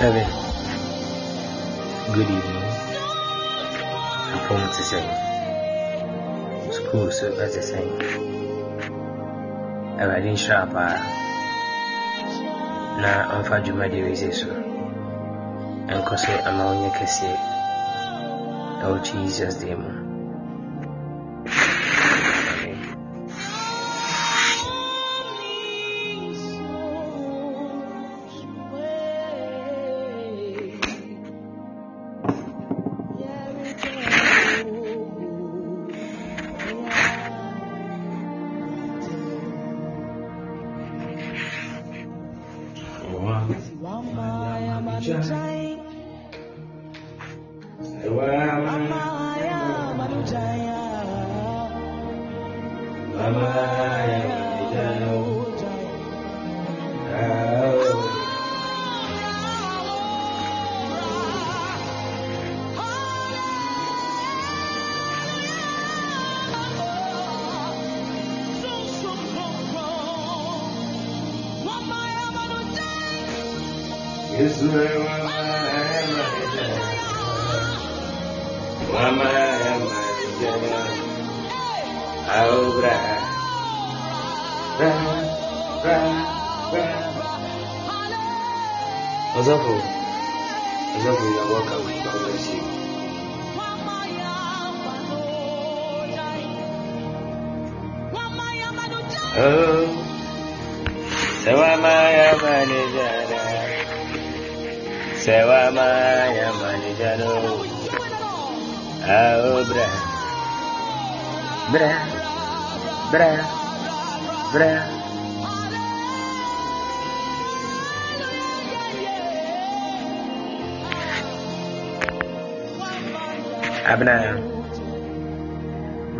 [0.00, 0.24] heaven.
[2.16, 2.68] Good evening.
[4.36, 5.00] Apom te sɛ
[6.74, 7.80] sukuu so ɛte sɛ
[10.00, 10.96] Awurade nhyira paa
[13.02, 14.50] na ɔmfa dwumadeɛ wei sɛ so
[15.92, 17.36] ɛnkɔ so ama wonyɛ kɛseɛ
[18.82, 20.09] ɛwɔ Jesus din mu.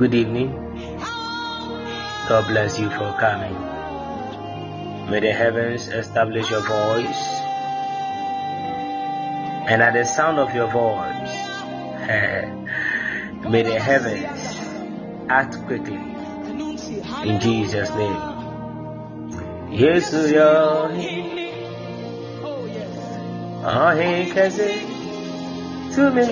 [0.00, 0.48] Good evening.
[2.26, 3.52] God bless you for coming.
[5.10, 7.22] May the heavens establish your voice.
[9.68, 11.36] And at the sound of your voice,
[13.52, 14.40] may the heavens
[15.28, 16.00] act quickly.
[17.28, 18.22] In Jesus' name.
[19.70, 20.88] Yes, your
[23.62, 24.80] Oh, he can say,
[25.92, 26.24] to me,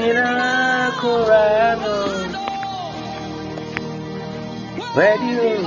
[0.96, 2.27] Kurano.
[4.98, 5.58] Where do you?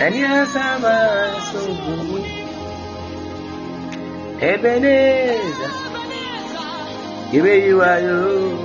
[0.00, 2.24] And yes, I'm a so good.
[4.42, 5.72] Ebenezer,
[7.30, 8.58] give you are you.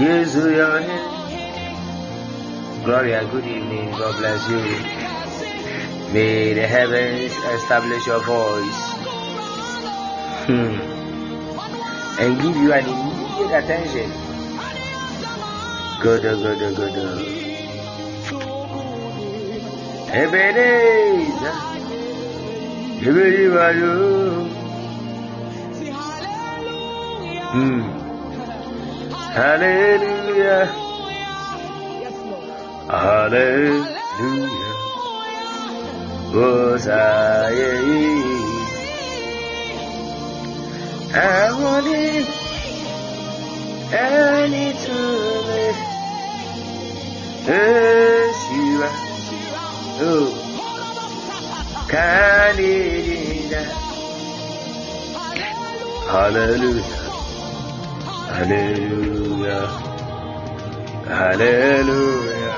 [0.00, 1.10] Yes, your hand.
[2.86, 3.90] Gloria, good evening.
[3.90, 4.64] God bless you.
[6.14, 8.80] May the heavens establish your voice.
[10.48, 10.80] Hmm.
[12.18, 14.23] And give you an immediate attention.
[16.04, 17.20] Good, good, good.
[20.12, 21.54] Ebenezer,
[23.00, 23.94] Ebenezer, you.
[27.54, 27.80] Hmm.
[29.32, 30.66] Hallelujah.
[32.90, 33.94] Hallelujah.
[36.34, 37.24] Hosanna.
[41.14, 42.28] I want it
[43.94, 45.33] any to
[47.46, 47.52] me.
[47.52, 48.92] Yes, you are.
[50.06, 50.28] Oh,
[51.88, 52.84] it
[56.06, 57.04] Hallelujah.
[58.28, 59.66] Hallelujah.
[61.06, 62.54] Hallelujah.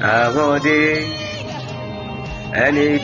[0.00, 0.02] I
[0.34, 1.28] want it
[2.54, 2.98] any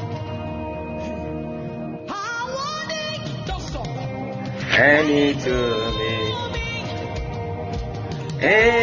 [4.78, 5.56] Any to
[5.98, 6.14] me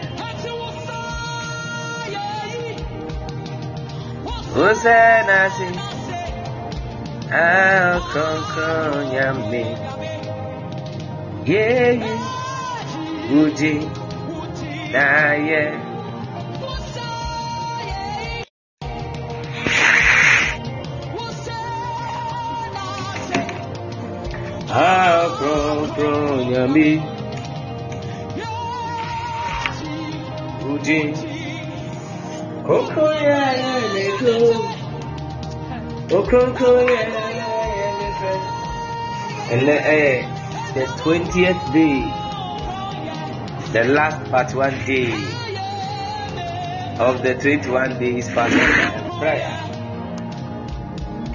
[4.53, 5.41] Hosanna
[13.89, 13.99] si
[14.94, 15.62] láyé.
[24.69, 26.09] Àkókò
[26.51, 26.88] yàn mí.
[30.71, 31.00] Udi.
[32.68, 34.35] Kókó yà yà lè tó.
[36.18, 38.38] Okókó yà yà lè fẹ́.
[39.51, 42.19] And then, uh, the 20th day.
[43.71, 45.13] The last part one day
[47.00, 49.56] of the 21 days fasting and prayer.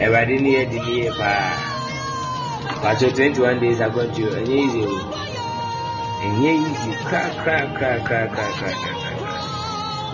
[0.05, 1.51] Ẹ̀wàdí ni ẹ di ní ẹ paa.
[2.83, 4.97] Pàṣẹ 21 days agbọ́njú ẹ̀yẹ́ ìzì o.
[6.27, 8.71] Ẹ̀yẹ́ ìzì krakrakrakrakrakrakra.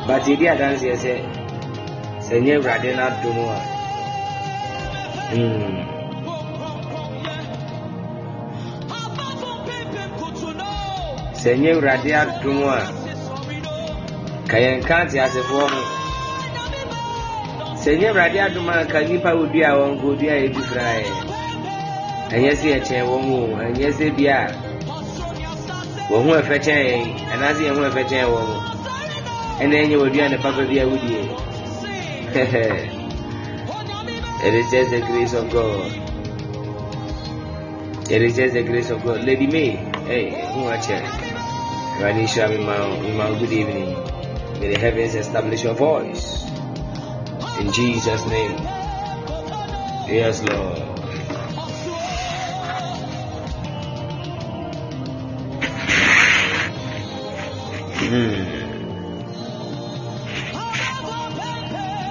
[0.06, 1.16] Bàtí ìdí àdánsì ẹsẹ̀
[2.26, 3.58] sẹ̀yẹ́ ìwúradẹ́ náà dùn wá.
[11.42, 12.78] Sɛ nyɛ awurade adom a
[14.50, 14.96] ka yɛn ka
[15.48, 15.62] ho
[17.82, 21.04] sɛ nyɛ awurade adom a ka nnipa wɔdua wɔn ka odua a ɛdi fra ɛ
[22.34, 24.24] ɛnyɛ sɛ yɛkyɛn wɔn o ɛnyɛ sɛ bi
[26.10, 27.02] wɔn ho ɛfɛ kyɛn yɛn
[27.32, 28.48] anaasɛ yɛn ho ɛfɛ kyɛn wɔn
[29.60, 31.50] ɛna ɛnyɛ wɔdua ne papa bi a wodie
[34.42, 35.92] It is just the grace of God.
[38.10, 39.24] It is just the grace of God.
[39.24, 39.70] Lady May,
[40.06, 41.19] hey, who are you?
[42.00, 42.48] Ranisha,
[43.14, 43.92] my good evening.
[44.58, 46.48] May the heavens establish your voice.
[47.60, 48.56] In Jesus' name.
[50.08, 50.78] Yes, Lord.
[58.08, 58.48] Hmm.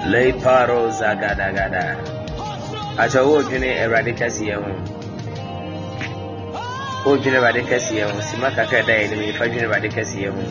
[0.06, 1.98] Lay paro zagadagada.
[2.96, 4.99] Acha wo dwene Awurade kɛseɛ ho.
[7.04, 8.20] Wo dwene Awurade kɛseɛ ho.
[8.20, 10.42] Sima kakra da yɛ nim yɛfa dwene Awurade kɛseɛ ho.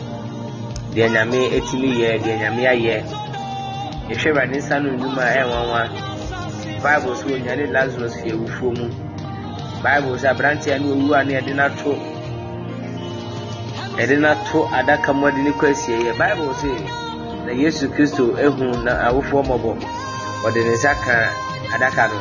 [0.94, 2.96] Deɛ Nyame etimi yɛ, deɛ Nyame ayɛ.
[4.10, 5.82] Yɛhwɛ Awurade nsa no nnwuma ɛnwanwa.
[6.82, 8.86] Bible so onyane Lazarus fi awufuo mu.
[9.82, 11.92] Bible sɛ aberanteɛ no owu a ne yɛde n'ato
[13.96, 16.18] yɛde n'ato adaka mu ɔde ne kɔ asieɛ.
[16.18, 16.70] Bible sɛ
[17.46, 19.72] na Yesu Kristo ehu na awofoɔ mmɔbɔ
[20.46, 21.30] ɔde ne nsa ka
[21.74, 22.18] adaka no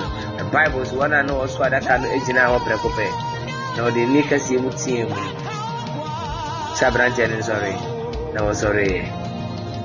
[0.52, 3.29] bible so wɔn a na wɔso adaka no gyina hɔ prɛko pɛ
[3.76, 5.20] na ɔde ne kɛseɛ mu tie mu
[6.78, 7.72] sɛ aberanteɛ no nsɔre
[8.34, 8.88] na wɔsɔre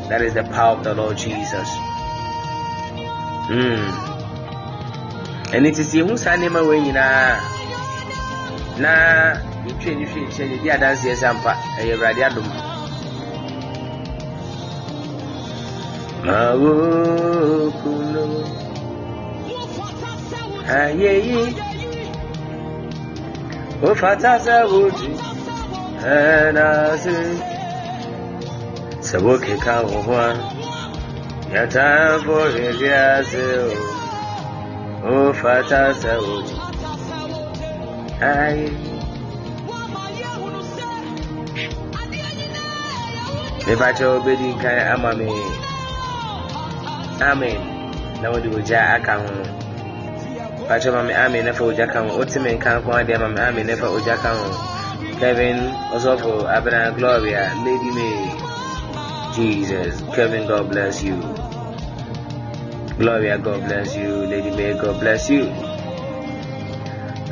[0.09, 1.69] that is the power of the lord jesus.
[3.49, 3.89] Mm.
[5.55, 7.29] ɛne ti sɛ yɛhu saa nneɛma wɔ nyinaa
[8.83, 8.93] na
[9.67, 12.49] yɛtwa ne hwɛ nkyɛn ne di adanseɛ sɛ ampa ɛyɛ awurade adom
[16.27, 18.25] Mawokuno
[20.77, 21.64] Ayeyi
[23.85, 25.13] وفتى زوجي
[26.01, 27.39] هنازل
[29.01, 30.37] سبوك كاغوان
[31.53, 33.71] يتنبو اليازل
[35.05, 36.57] وفتى زوجي
[38.21, 38.69] هاي
[43.67, 45.29] mepakyɛ wobɛdi nkan ama me
[47.31, 47.59] amen
[48.21, 49.33] na wode ogya aka ho
[50.69, 54.49] pacho mami ami nefa ujaka mu ultimate kan kwa dia mami ami nefa ujaka mu
[55.21, 58.35] Kevin Osofo Abena Gloria Lady May.
[59.35, 61.17] Jesus Kevin God bless you.
[62.99, 64.27] Gloria God bless you.
[64.27, 65.47] Lady May God bless you.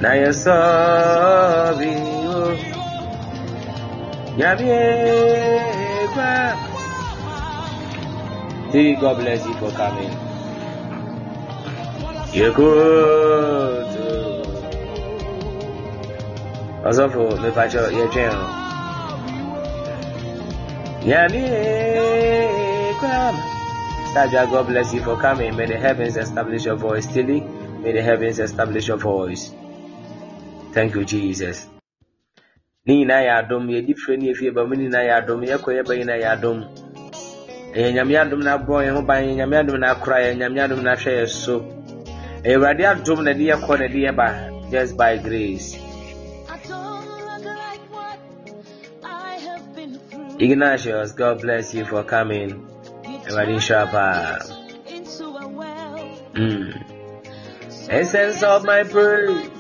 [0.01, 1.95] Na Now you're sorry
[2.33, 2.57] oh.
[4.39, 4.73] Yabie
[9.01, 10.32] God bless you for coming.
[12.33, 13.89] Good.
[16.85, 18.49] Also for me pacho your channel.
[21.05, 21.45] Yami
[23.01, 23.37] Kram.
[24.13, 25.55] Staja, God bless you for coming.
[25.57, 27.07] May the heavens establish your voice.
[27.07, 29.53] Tilly, may the heavens establish your voice.
[30.73, 31.67] Thank you, Jesus.
[32.87, 35.93] ne nyinaa yɛ adom yɛdi fire ne yɛfie ba mu nyinaa yɛ adom yɛkɔ yɛba
[35.99, 36.59] nyinaa yɛ adom
[37.75, 40.83] ɛyɛ nyame adom na abɔ yɛn ho ban nyame adom na akora yɛn nyame adom
[40.83, 41.63] na ahwɛ yɛn so
[42.45, 45.79] awurade adom na de yɛkɔ na de yɛba just by grace
[50.39, 52.67] Ignatius, God bless you for coming.
[53.29, 54.39] Awurade nhyira paa.
[56.35, 56.73] Mm.
[57.89, 59.51] Essence of my praise,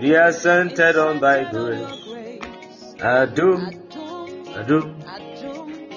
[0.00, 2.40] they are centered on thy grace.
[2.98, 3.60] Adum,
[4.58, 4.84] Adum,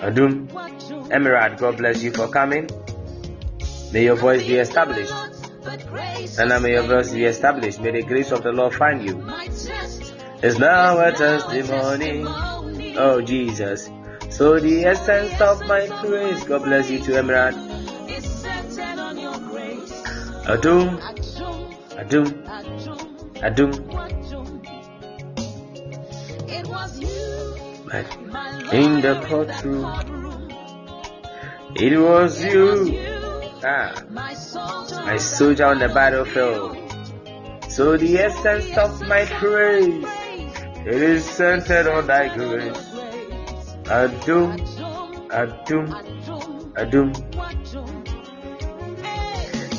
[0.01, 0.48] Adum.
[1.10, 2.70] Emirate, God bless you for coming.
[3.94, 5.37] May your voice be established.
[6.39, 7.79] And I may your voice be established.
[7.79, 9.24] May the grace of the Lord find you.
[10.43, 12.24] It's now a testimony.
[12.98, 13.89] Oh, Jesus.
[14.29, 17.55] So the essence of my praise, God bless you to Emirate.
[20.48, 21.00] Adum,
[21.98, 22.25] Adum,
[23.41, 23.72] Adum.
[28.74, 30.50] In the courtroom,
[31.75, 33.26] it was you
[33.69, 36.77] Ah, my soldier on the battlefield.
[37.67, 40.05] So the essence of my praise,
[40.86, 42.77] it is centered on thy grace.
[43.97, 44.55] Adum,
[45.39, 45.86] adum,
[46.81, 47.12] adum.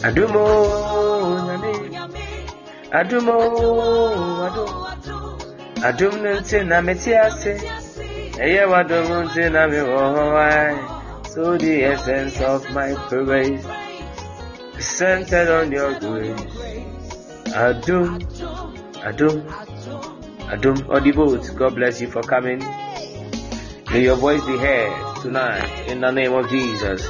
[0.09, 0.45] Adumo,
[2.99, 3.39] adumo,
[4.49, 4.71] adum.
[5.89, 7.55] Adum nti na meti ase,
[8.37, 10.98] eye wadum nti na mi wo
[11.39, 13.65] So the essence of my praise
[14.77, 16.41] is centered on your grace.
[17.55, 18.19] Adum,
[19.07, 19.47] Adum,
[20.51, 21.39] Adum Audible.
[21.55, 22.59] God bless you for coming.
[22.59, 27.07] May your voice be heard tonight in the name of Jesus.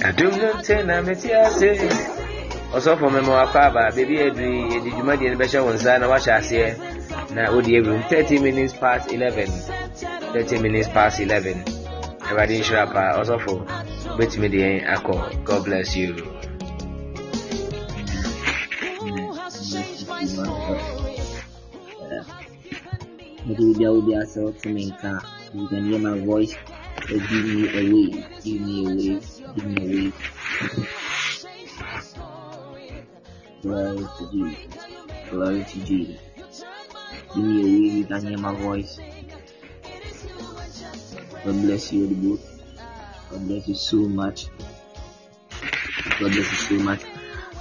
[0.00, 1.76] Adum Nantena Metiase.
[2.72, 6.76] ɔsɔfo mɛma wakɔ aba beebi aduri yɛde dwumadie no bɛhyɛ wo nsa na wahyɛ aseɛ
[7.34, 9.48] na wode awurum 30 minutes past 11
[10.32, 11.20] 30 minutes past
[12.26, 13.64] Everybody show up, also for
[14.18, 15.30] wait me the echo.
[15.44, 16.14] God bless you.
[23.46, 24.92] Rudia will be assault to me.
[25.54, 26.56] You can hear my voice.
[27.06, 29.20] Give me a way, Give me a way,
[29.54, 30.12] Give me a way.
[33.62, 34.74] Glory to Jesus.
[35.30, 36.20] Glory to Jesus.
[37.34, 37.70] Give me away.
[37.70, 38.98] You can hear my voice.
[41.46, 42.40] God bless you, book.
[43.30, 44.46] God bless you so much.
[46.18, 47.02] God bless you so much.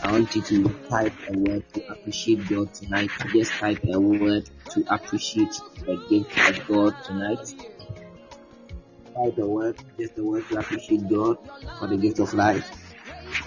[0.02, 3.12] I want you to type a word to appreciate God tonight.
[3.32, 5.54] Just type a word to appreciate
[5.86, 7.54] the gift of God tonight.
[9.14, 11.38] Type a word, just a word to appreciate God
[11.78, 12.68] for the gift of life.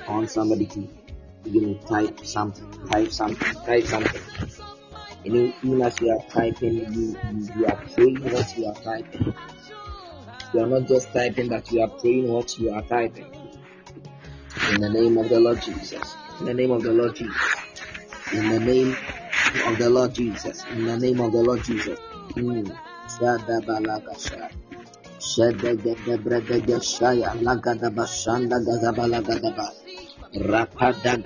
[0.07, 0.89] I want somebody to
[1.43, 4.23] begin to type something, type something, type something.
[5.25, 9.35] Know, even as you are typing, you, you, you are praying what you are typing.
[10.55, 13.27] You are not just typing, but you are praying what you are typing.
[14.73, 16.17] In the name of the Lord Jesus.
[16.41, 17.37] In the name of the Lord Jesus.
[18.33, 18.97] In the name
[19.67, 20.65] of the Lord Jesus.
[20.71, 21.99] In the name of the Lord Jesus.
[22.35, 22.77] Mm.
[30.39, 31.17] Rapada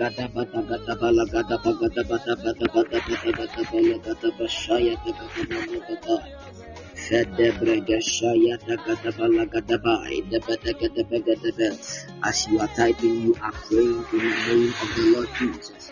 [12.25, 15.91] As you are typing, you are praying in the name of the Lord Jesus.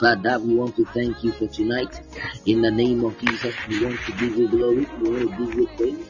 [0.00, 2.00] Father, we want to thank you for tonight.
[2.46, 4.86] In the name of Jesus, we want to give you glory.
[5.00, 6.06] We want to give you praise.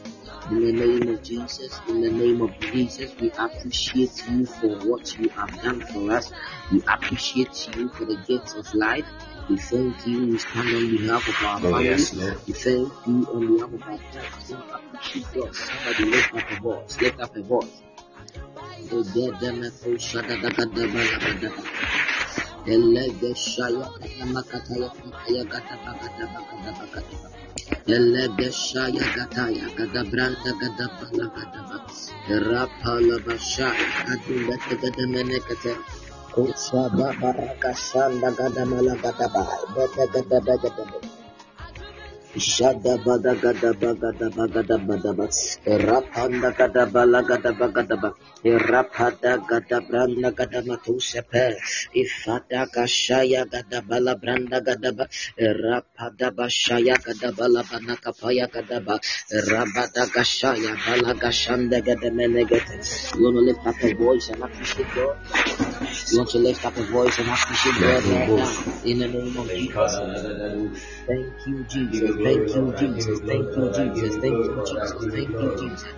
[0.50, 5.18] In the name of Jesus, in the name of Jesus, we appreciate you for what
[5.18, 6.32] you have done for us.
[6.72, 9.06] We appreciate you for the gifts of life.
[9.48, 10.26] We thank you.
[10.32, 11.84] We stand on behalf of our family.
[11.86, 12.12] Yes,
[12.46, 13.98] we thank you on behalf of our
[15.34, 15.54] God.
[15.56, 17.00] Somebody lift up a voice.
[17.00, 17.82] Lift up a voice.
[22.66, 23.86] Elege shaya
[24.18, 24.90] kama kataya
[25.24, 27.16] kaya gata bagata bagata bagata
[27.88, 31.60] Elege shaya gataya gata branda gata bala gata
[32.48, 33.88] Rapa la bashaya
[34.48, 35.72] gata gata mene gata
[36.34, 39.42] Kusa Babaraka Sanda Gadamala Gadaba,
[39.74, 40.98] Beta Gadaba Gadaba.
[42.36, 45.26] Jada Bada Gadaba Gadaba Gadaba Gadaba,
[45.86, 48.10] Rapanda Gadaba Gadaba Gadaba
[48.44, 51.56] rapada gada branda gada matusepe
[51.94, 55.06] ifada kashaya gada bala branda gada ba
[55.38, 59.00] rapada bashaya gada bala bana kapaya gada ba
[59.50, 62.78] rabada kashaya bala gashanda gada menegete
[63.18, 65.16] you want to lift up a voice and appreciate God
[66.10, 68.52] you want to lift up a voice and appreciate God right now
[68.84, 69.98] in the name of Jesus
[71.08, 72.16] Thank you, Jesus.
[72.22, 73.20] Thank you, Jesus.
[73.20, 74.16] Thank you, Jesus.
[74.20, 74.52] Thank you, Jesus.
[74.52, 74.92] Thank you, Jesus.
[75.08, 75.97] Thank you, Jesus.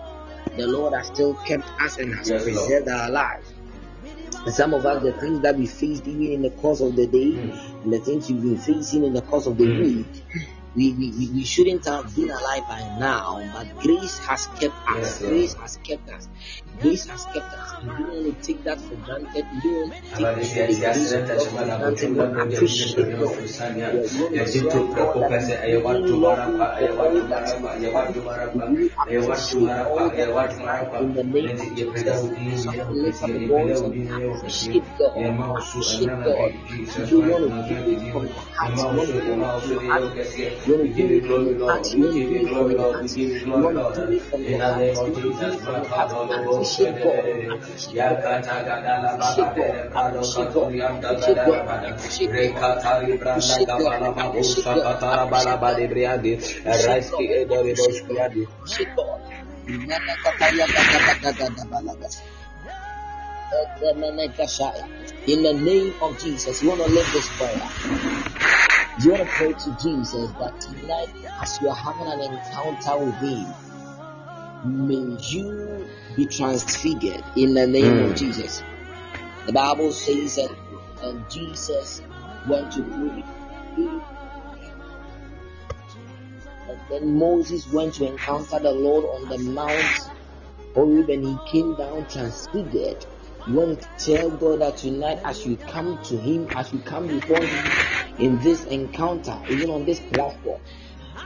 [0.57, 2.55] the Lord has still kept us and has Yes, Lord.
[2.55, 3.53] preserved our lives.
[4.45, 7.05] And some of us, the things that we faced even in the course of the
[7.07, 7.37] day,
[7.83, 9.79] and the things you've been facing in the course of the Mm.
[9.79, 10.23] week,
[10.75, 15.19] we, we, we- shouldn't have been alive by now, but grace has kept us.
[15.19, 16.29] Grace has kept us.
[16.79, 17.75] Grace has kept us.
[17.83, 19.45] We don't want to take that for granted.
[19.51, 20.51] We don't want to take the
[20.93, 22.15] grace of God for granted.
[22.15, 23.37] But appreciate God.
[23.91, 27.85] Yes, we want to serve God that is really loving for all that He has
[27.85, 28.35] done.
[28.69, 30.29] We appreciate all that
[31.01, 32.31] in the name of Jesus.
[32.63, 33.95] Somebody lift up the voice and
[34.37, 35.17] appreciate God.
[35.57, 36.53] Appreciate God.
[37.11, 38.77] You want to give it from your heart.
[38.77, 40.03] You want to give it from your heart.
[40.63, 41.61] You you the name
[44.97, 47.25] of Jesus, my Father, Lord, shake up.
[47.97, 49.11] Yakata Gadala
[65.27, 67.69] in the name of Jesus, you want to live this prayer.
[69.01, 71.09] You want to pray to Jesus that tonight,
[71.41, 78.03] as you are having an encounter with Him, may you be transfigured in the name
[78.03, 78.17] of Mm.
[78.17, 78.63] Jesus.
[79.45, 80.51] The Bible says that
[81.01, 82.01] and Jesus
[82.47, 83.23] went to pray.
[86.69, 90.09] And then Moses went to encounter the Lord on the Mount
[90.75, 93.05] Horeb and he came down transfigured.
[93.47, 97.07] You want to tell God that tonight, as you come to Him, as you come
[97.07, 97.71] before Him
[98.19, 100.61] in this encounter, even on this platform,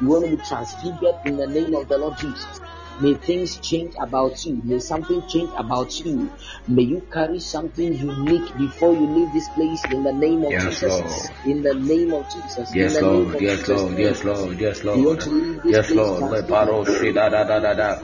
[0.01, 2.61] you want to be transfigured in the name of the Lord Jesus.
[3.01, 4.61] May things change about you.
[4.63, 6.31] May something change about you.
[6.67, 10.63] May you carry something unique before you leave this place in the name of Yes,
[10.63, 11.01] Jesus.
[11.01, 11.47] Lord.
[11.47, 12.73] In the name of Jesus.
[12.73, 13.41] Yes, in the name Lord.
[13.41, 13.69] Yes, Jesus.
[13.69, 13.99] Lord.
[13.99, 14.59] Yes, Lord.
[14.61, 15.27] Yes, You want Lord.
[15.27, 16.19] leave this Yes, Lord.
[16.19, 16.49] Transfigured.
[16.49, 18.01] paro shi da da da da da.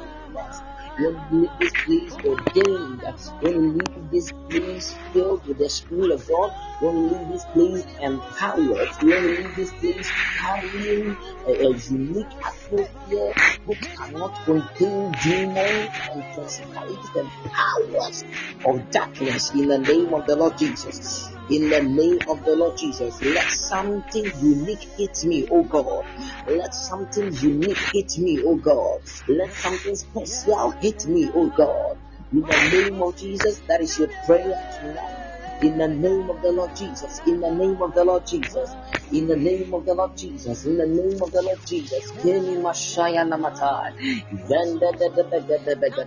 [1.02, 3.02] When you this place ordained,
[3.40, 7.46] when you leave this place filled with the Spirit of God, when you leave this
[7.46, 13.34] place empowered, when you leave this place carrying a, a unique atmosphere
[13.66, 18.24] which cannot contain demons and principalities and powers
[18.64, 21.32] of darkness in the name of the Lord Jesus.
[21.52, 26.06] In the name of the Lord Jesus, let something unique hit me, oh God.
[26.48, 29.02] Let something unique hit me, oh God.
[29.28, 31.98] Let something special hit me, oh God.
[32.32, 35.60] In the name of Jesus, that is your prayer tonight.
[35.62, 38.74] In the name of the Lord Jesus, in the name of the Lord Jesus,
[39.14, 42.58] in the name of the Lord Jesus, in the name of the Lord Jesus, Keni
[42.58, 43.94] Mashaya Namata,
[44.32, 46.06] Venda de de de de de de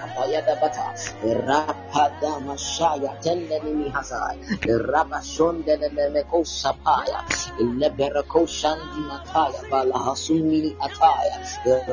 [0.00, 4.36] Kapaya de Bata, Rapada Mashaya, Tendeni Mihasa,
[4.66, 7.22] Rabashon de de Meko Sapaya,
[7.60, 11.38] Leberako Shandi Mataya, Balahasumi Ataya,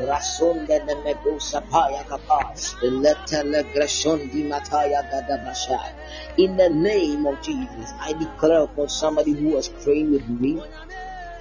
[0.08, 5.94] Rason de de Meko Sapaya Kapa, Letelegrashon di Mataya Gadabashai.
[6.38, 10.51] In the name of Jesus, I declare for somebody who was praying with me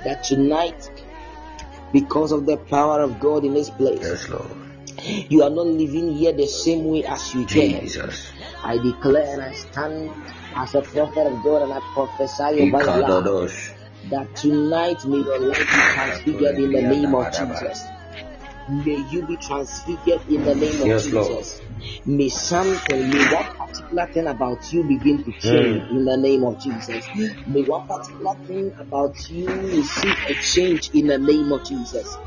[0.04, 0.89] that tonight,
[1.91, 4.50] because of the power of God in this place, Yes, Lord.
[5.30, 7.82] you are not living here the same way as you came.
[7.82, 8.32] Jesus.
[8.63, 10.12] I declare and I stand
[10.56, 13.78] as a prophet of God and I prophesy over your life
[14.10, 17.84] that tonight may your life be transfigured in the name of Jesus.
[18.71, 21.27] May you be transfigured in the name of Yes, Lord.
[21.27, 21.62] Jesus.
[22.05, 25.39] May something, eh, may one particular thing about you begin to hmm.
[25.39, 27.05] change in the name of Jesus.
[27.47, 32.17] May one particular thing about you receive a change in the name of Jesus.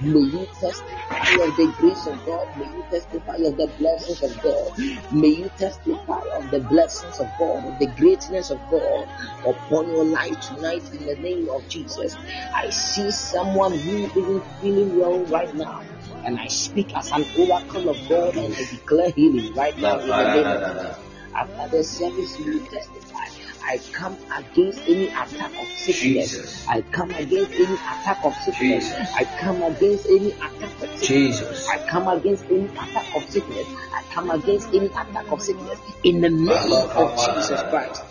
[0.00, 2.56] May you testify of the grace of God.
[2.58, 5.12] May you testify of the blessings of God.
[5.12, 9.08] May you testify of the blessings of God, of the greatness of God
[9.46, 12.16] upon your life tonight in the name of Jesus.
[12.54, 15.80] I see someone who isn't feeling well right now.
[16.24, 20.08] And I speak as an oracle of God and I declare healing right now in
[20.08, 20.98] the name of Jesus.
[21.34, 23.26] After the service, you testify.
[23.64, 26.30] I come against any attack of sickness.
[26.30, 26.68] Jesus.
[26.68, 28.58] I come against any attack of sickness.
[28.58, 29.14] Jesus.
[29.14, 31.08] I come against any attack of sickness.
[31.08, 31.68] Jesus.
[31.68, 33.66] I come against any attack of sickness.
[33.94, 38.02] I come against any attack of sickness in the name of Jesus Christ.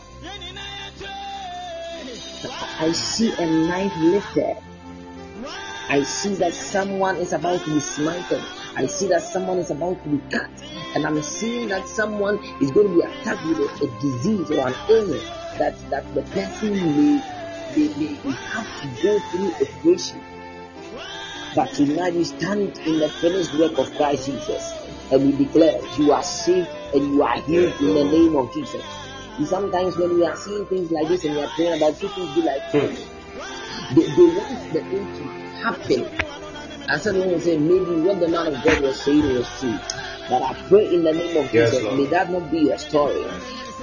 [2.79, 4.57] I see a knife lifted.
[5.89, 8.41] I see that someone is about to be smited.
[8.77, 10.49] I see that someone is about to be cut.
[10.95, 14.67] And I'm seeing that someone is going to be attacked with a, a disease or
[14.67, 15.23] an illness
[15.57, 17.21] that, that the person may,
[17.75, 20.21] may, may have to go through operation.
[21.55, 26.13] But tonight we stand in the finished work of Christ Jesus and we declare you
[26.13, 28.83] are saved and you are healed in the name of Jesus.
[29.37, 32.25] See, Sometimes when we are seeing things like this and we are praying about people
[32.33, 33.95] be like, Hmm.
[33.95, 36.05] they, they want the thing to happen.
[36.89, 39.77] And someone will say, maybe what the man of God was saying was true.
[40.29, 41.97] But I pray in the name of Yes, Jesus, Lord.
[41.97, 43.25] may that not be your story.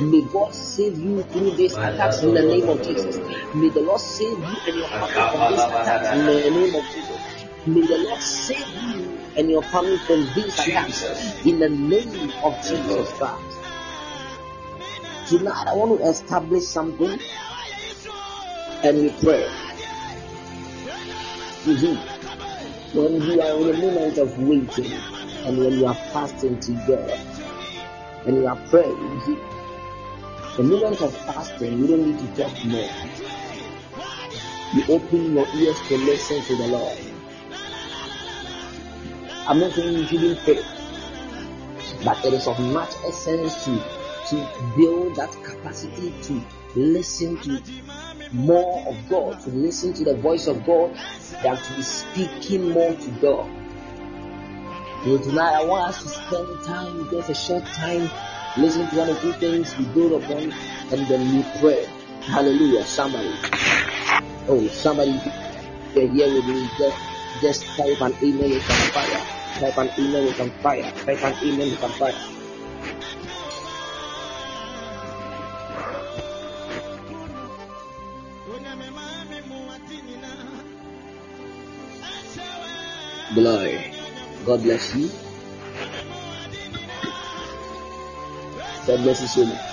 [0.00, 3.16] May God save you through these attacks in the name of Jesus.
[3.54, 6.84] May the Lord save you and your family from these attacks in the name of
[6.94, 7.18] Jesus.
[7.66, 12.54] May the Lord save you and your family from these attacks in the name of
[12.62, 13.58] Jesus Christ.
[15.28, 17.18] Tonight, I want to establish something
[18.82, 19.67] and we pray.
[21.68, 22.98] Mm-hmm.
[22.98, 24.90] When you are in a moment of waiting
[25.44, 27.20] and when you are fasting together
[28.24, 28.96] and you are praying,
[30.57, 32.88] the moment of fasting, you don't need to talk more.
[34.72, 36.98] You open your ears to listen to the Lord.
[39.46, 40.64] I'm not saying you shouldn't pray,
[42.02, 43.78] but it is of much essence to
[44.31, 44.37] to
[44.74, 46.42] build that capacity to
[46.74, 47.61] listen to
[48.32, 50.96] more of God, to listen to the voice of God,
[51.42, 53.50] than to be speaking more to God.
[55.04, 58.10] So tonight I want us to spend time, just a short time,
[58.56, 60.52] listen to one or two things we build upon,
[60.92, 61.86] and then we pray.
[62.22, 62.84] Hallelujah.
[62.84, 63.32] Somebody.
[64.48, 65.12] Oh, somebody
[65.94, 66.68] here with me.
[66.78, 66.96] Just,
[67.40, 69.22] just type an email with some fire.
[69.60, 70.92] Type an email with some fire.
[70.92, 72.14] Type an email with some fire.
[83.34, 83.92] Glory.
[84.46, 85.10] God bless you.
[88.86, 89.64] God bless you so much.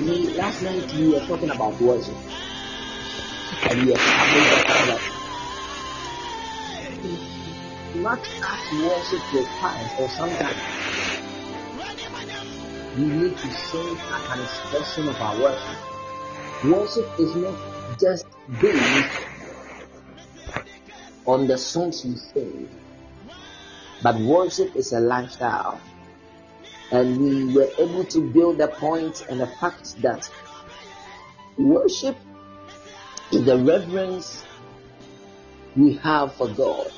[0.00, 2.14] We, last night we were talking about worship.
[3.70, 5.00] And we that
[7.96, 10.56] not as worship your requires or sometimes
[12.98, 16.64] we need to sing as an expression of our worship.
[16.64, 17.54] Worship is not
[17.98, 18.26] just
[18.60, 19.35] based
[21.26, 22.68] on the songs we sing.
[24.02, 25.80] But worship is a lifestyle.
[26.92, 30.30] And we were able to build the point and the fact that
[31.58, 32.16] worship
[33.32, 34.44] is the reverence
[35.74, 36.92] we have for God.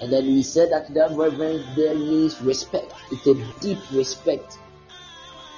[0.00, 2.92] And then we said that that reverence there means respect.
[3.10, 4.58] It's a deep respect.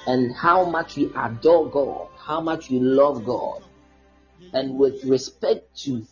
[0.07, 3.62] And how much we adore God, how much we love God.
[4.52, 6.04] And with respect to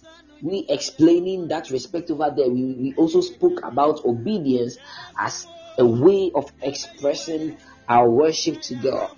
[0.43, 4.77] we explaining that respect over there, we, we also spoke about obedience
[5.17, 5.47] as
[5.79, 7.57] a way of expressing
[7.89, 9.11] our worship to God.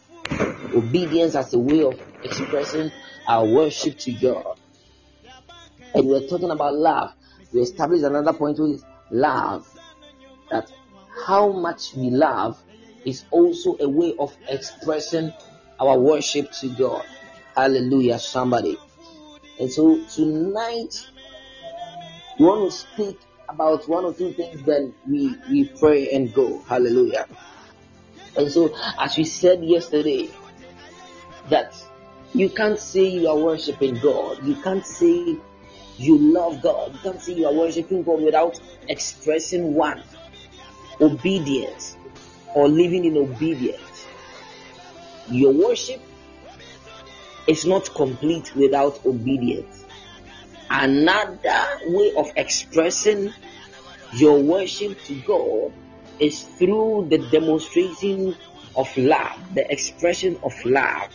[0.74, 2.92] Obedience as a way of expressing
[3.26, 4.58] our worship to God.
[5.94, 7.14] And we're talking about love.
[7.52, 9.66] We established another point with love.
[10.50, 10.70] That
[11.26, 12.62] how much we love
[13.06, 15.32] is also a way of expressing
[15.80, 17.04] our worship to God.
[17.56, 18.76] Hallelujah, somebody.
[19.58, 21.06] And so tonight
[22.38, 26.60] we want to speak about one or two things, then we, we pray and go.
[26.62, 27.26] Hallelujah.
[28.36, 30.30] And so, as we said yesterday,
[31.50, 31.74] that
[32.32, 34.44] you can't say you are worshiping God.
[34.44, 35.36] You can't say
[35.98, 36.94] you love God.
[36.94, 40.02] You can't say you are worshiping God without expressing one
[41.00, 41.96] obedience
[42.54, 44.06] or living in obedience.
[45.28, 46.00] Your worship
[47.46, 49.73] is not complete without obedience.
[50.70, 53.32] Another way of expressing
[54.14, 55.72] your worship to God
[56.18, 58.36] is through the demonstration
[58.76, 61.08] of love, the expression of love.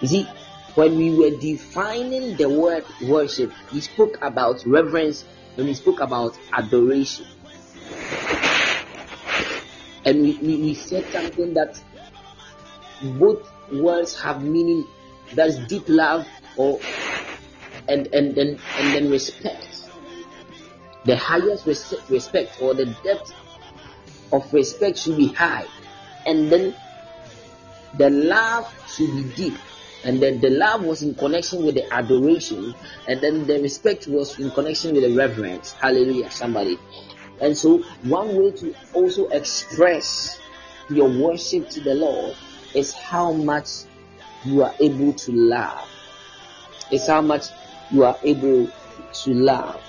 [0.00, 0.22] You see,
[0.74, 5.24] when we were defining the word worship, we spoke about reverence
[5.56, 7.26] and we spoke about adoration.
[10.04, 11.80] And we, we, we said something that
[13.02, 14.86] both words have meaning
[15.32, 16.80] that's deep love or
[17.88, 19.68] and and then and then respect.
[21.04, 23.32] The highest res- respect or the depth
[24.32, 25.66] of respect should be high.
[26.26, 26.74] And then
[27.98, 29.58] the love should be deep.
[30.04, 32.74] And then the love was in connection with the adoration.
[33.06, 35.72] And then the respect was in connection with the reverence.
[35.72, 36.78] Hallelujah somebody.
[37.40, 40.40] And so one way to also express
[40.90, 42.36] your worship to the lord
[42.74, 43.68] is how much
[44.44, 45.88] you are able to love.
[46.90, 47.46] It's how much
[47.90, 48.68] you are able
[49.24, 49.80] to love.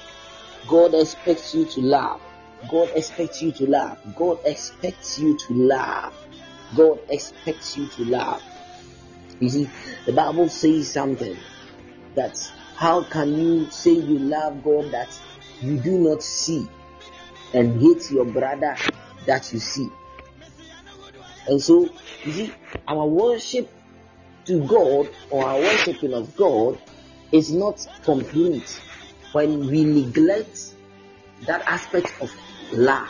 [0.68, 2.22] God expects you to love.
[2.70, 3.98] God expects you to love.
[4.16, 6.14] God expects you to love.
[6.76, 8.42] God expects you to love.
[9.40, 9.70] You see,
[10.06, 11.38] the Bible says something
[12.16, 12.40] that
[12.76, 15.10] how can you say you love God that
[15.62, 16.68] you do not see
[17.54, 18.76] and hate your brother
[19.26, 19.90] that you see?
[21.48, 21.90] And so,
[22.24, 22.54] you see,
[22.88, 23.70] our worship
[24.46, 26.80] to God or our worshiping of God
[27.32, 28.82] is not complete
[29.32, 30.74] when we neglect
[31.46, 32.32] that aspect of
[32.72, 33.10] love.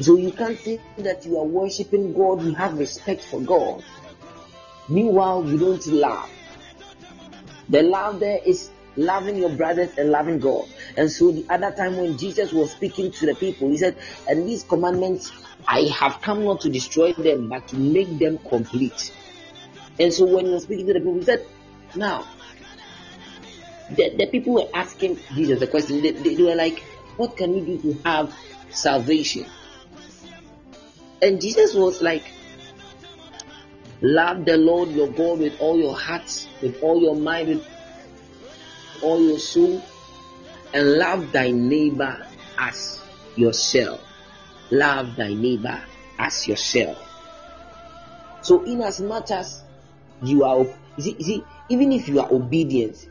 [0.00, 3.82] So you can't say that you are worshiping God, you have respect for God.
[4.88, 6.30] Meanwhile, you don't love.
[7.68, 10.66] The love there is loving your brothers and loving God.
[10.96, 14.46] And so the other time when Jesus was speaking to the people, he said, And
[14.46, 15.32] these commandments
[15.66, 19.12] I have come not to destroy them, but to make them complete.
[19.98, 21.46] And so when he was speaking to the people, he said,
[21.94, 22.26] Now,
[23.90, 26.80] the, the people were asking Jesus the question, they, they, they were like,
[27.16, 28.34] What can we do to have
[28.70, 29.46] salvation?
[31.22, 32.24] And Jesus was like,
[34.00, 37.66] Love the Lord your God with all your heart, with all your mind, with
[39.02, 39.82] all your soul,
[40.72, 42.26] and love thy neighbor
[42.58, 43.02] as
[43.36, 44.00] yourself.
[44.70, 45.80] Love thy neighbor
[46.18, 46.98] as yourself.
[48.42, 49.62] So, in as much as
[50.22, 53.08] you are, you see, you see even if you are obedient,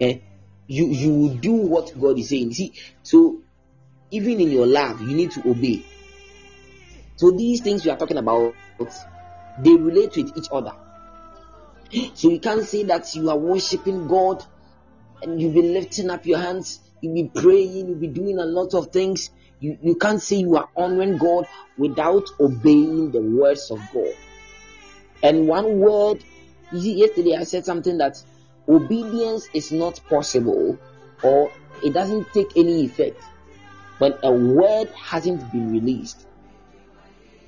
[0.00, 0.18] eh,
[0.66, 2.52] you you will do what God is saying.
[2.52, 3.40] See, so
[4.10, 5.82] even in your love, you need to obey.
[7.16, 8.54] So these things we are talking about,
[9.58, 10.72] they relate with each other.
[12.14, 14.44] So you can't say that you are worshiping God
[15.22, 18.74] and you'll be lifting up your hands, you'll be praying, you'll be doing a lot
[18.74, 19.30] of things.
[19.60, 21.46] You, you can't say you are honoring God
[21.78, 24.14] without obeying the words of God.
[25.22, 26.22] And one word,
[26.72, 28.22] you see, yesterday I said something that
[28.68, 30.78] obedience is not possible
[31.22, 33.22] or it doesn't take any effect
[33.98, 36.26] when a word hasn't been released.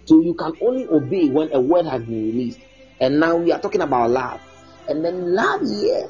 [0.06, 2.60] So you can only obey when a word has been released.
[3.00, 4.40] And now we are talking about love.
[4.88, 6.08] And then love here,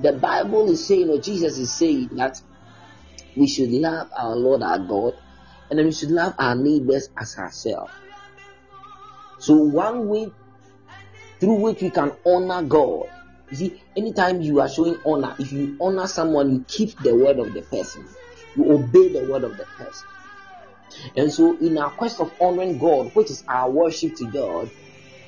[0.00, 2.40] the Bible is saying, or Jesus is saying that
[3.36, 5.14] we should love our Lord our God,
[5.70, 7.92] and then we should love our neighbors as ourselves.
[9.38, 10.30] So one way
[11.40, 13.08] through which we can honor God.
[13.50, 17.38] You see, anytime you are showing honor, if you honor someone, you keep the word
[17.38, 18.06] of the person,
[18.56, 20.08] you obey the word of the person.
[21.16, 24.70] And so, in our quest of honoring God, which is our worship to God,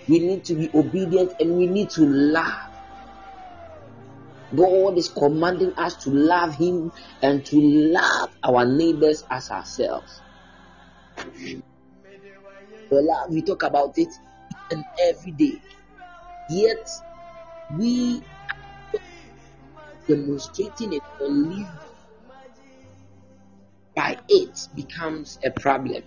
[0.09, 2.68] we need to be obedient and we need to love.
[4.55, 10.23] God is commanding us to love Him and to love our neighbors as ourselves.
[11.17, 11.63] The
[12.91, 14.09] love, we talk about it
[14.71, 15.61] and every day.
[16.49, 16.89] Yet,
[17.71, 18.23] we
[18.95, 19.01] are
[20.09, 21.69] demonstrating it live
[23.95, 26.03] by it becomes a problem.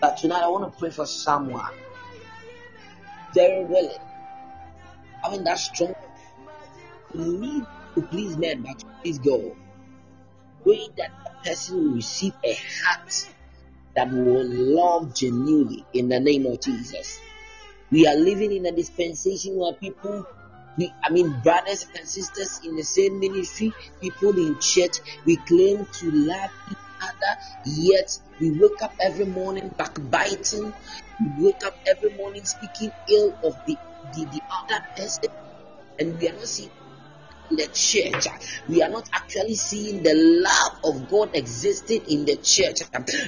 [0.00, 1.74] But tonight I want to pray for someone
[3.34, 3.98] very willing,
[5.22, 5.94] having that strong
[7.18, 9.56] need to please men but please God.
[10.62, 13.28] Pray that a person will receive a heart
[13.94, 17.20] that will love genuinely in the name of Jesus.
[17.90, 20.26] We are living in a dispensation where people
[20.76, 25.84] we, I mean, brothers and sisters in the same ministry, people in church, we claim
[25.84, 30.72] to love each other, yet we wake up every morning backbiting,
[31.20, 33.76] we wake up every morning speaking ill of the,
[34.14, 35.30] the, the other person,
[35.98, 36.70] and we are not seeing
[37.56, 38.26] the church.
[38.68, 42.80] We are not actually seeing the love of God existing in the church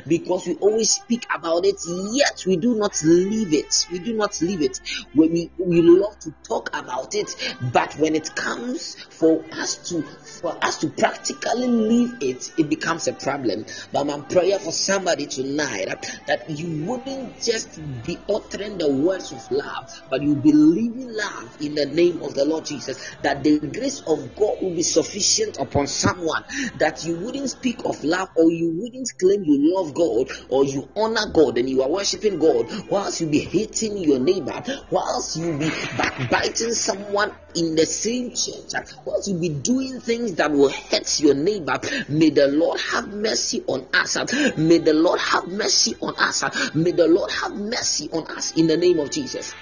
[0.07, 1.77] because we always speak about it,
[2.13, 3.87] yet we do not live it.
[3.91, 4.81] We do not live it.
[5.15, 7.35] When we, we love to talk about it,
[7.73, 13.09] but when it comes for us to for us to practically live it, it becomes
[13.09, 13.65] a problem.
[13.93, 15.89] But my prayer for somebody tonight
[16.27, 21.57] that you wouldn't just be uttering the words of love, but you be living love
[21.61, 23.17] in the name of the Lord Jesus.
[23.23, 26.44] That the grace of of God will be sufficient upon someone
[26.79, 30.88] that you wouldn't speak of love or you wouldn't claim you love God or you
[30.96, 35.59] honor God and you are worshiping God whilst you be hating your neighbor, whilst you
[35.59, 38.72] be backbiting someone in the same church,
[39.05, 41.79] whilst you be doing things that will hurt your neighbor.
[42.09, 44.16] May the Lord have mercy on us.
[44.57, 46.74] May the Lord have mercy on us.
[46.74, 49.55] May the Lord have mercy on us in the name of Jesus.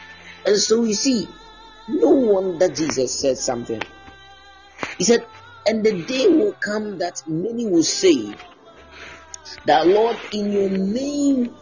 [0.46, 1.28] And so you see,
[1.88, 3.80] no wonder Jesus said something.
[4.98, 5.26] He said,
[5.66, 8.34] And the day will come that many will say,
[9.66, 11.54] That Lord, in your name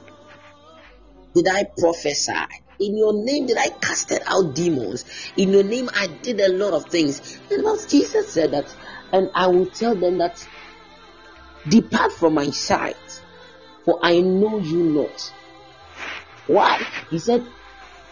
[1.34, 2.32] did I prophesy.
[2.80, 5.04] In your name did I casted out demons.
[5.36, 7.38] In your name I did a lot of things.
[7.50, 8.74] And as Jesus said that,
[9.12, 10.46] and I will tell them that
[11.68, 12.96] depart from my sight,
[13.84, 15.32] for I know you not.
[16.46, 16.82] Why?
[17.10, 17.46] He said,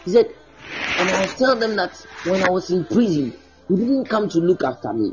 [0.04, 0.35] he said,
[0.98, 3.35] and I will tell them that when I was in prison,
[3.68, 5.12] you didn't come to look after me.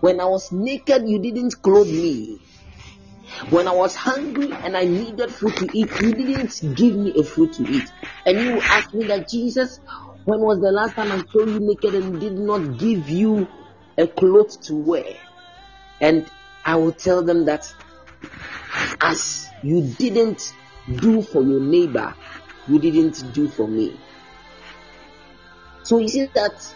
[0.00, 2.40] When I was naked, you didn't clothe me.
[3.50, 7.24] When I was hungry and I needed food to eat, you didn't give me a
[7.24, 7.90] food to eat.
[8.24, 9.80] And you asked me that Jesus,
[10.24, 13.48] when was the last time I saw you naked and did not give you
[13.98, 15.16] a cloth to wear?
[16.00, 16.26] And
[16.64, 17.72] I will tell them that
[19.00, 20.54] as you didn't
[20.96, 22.14] do for your neighbor,
[22.68, 23.98] you didn't do for me.
[25.82, 26.74] So you see that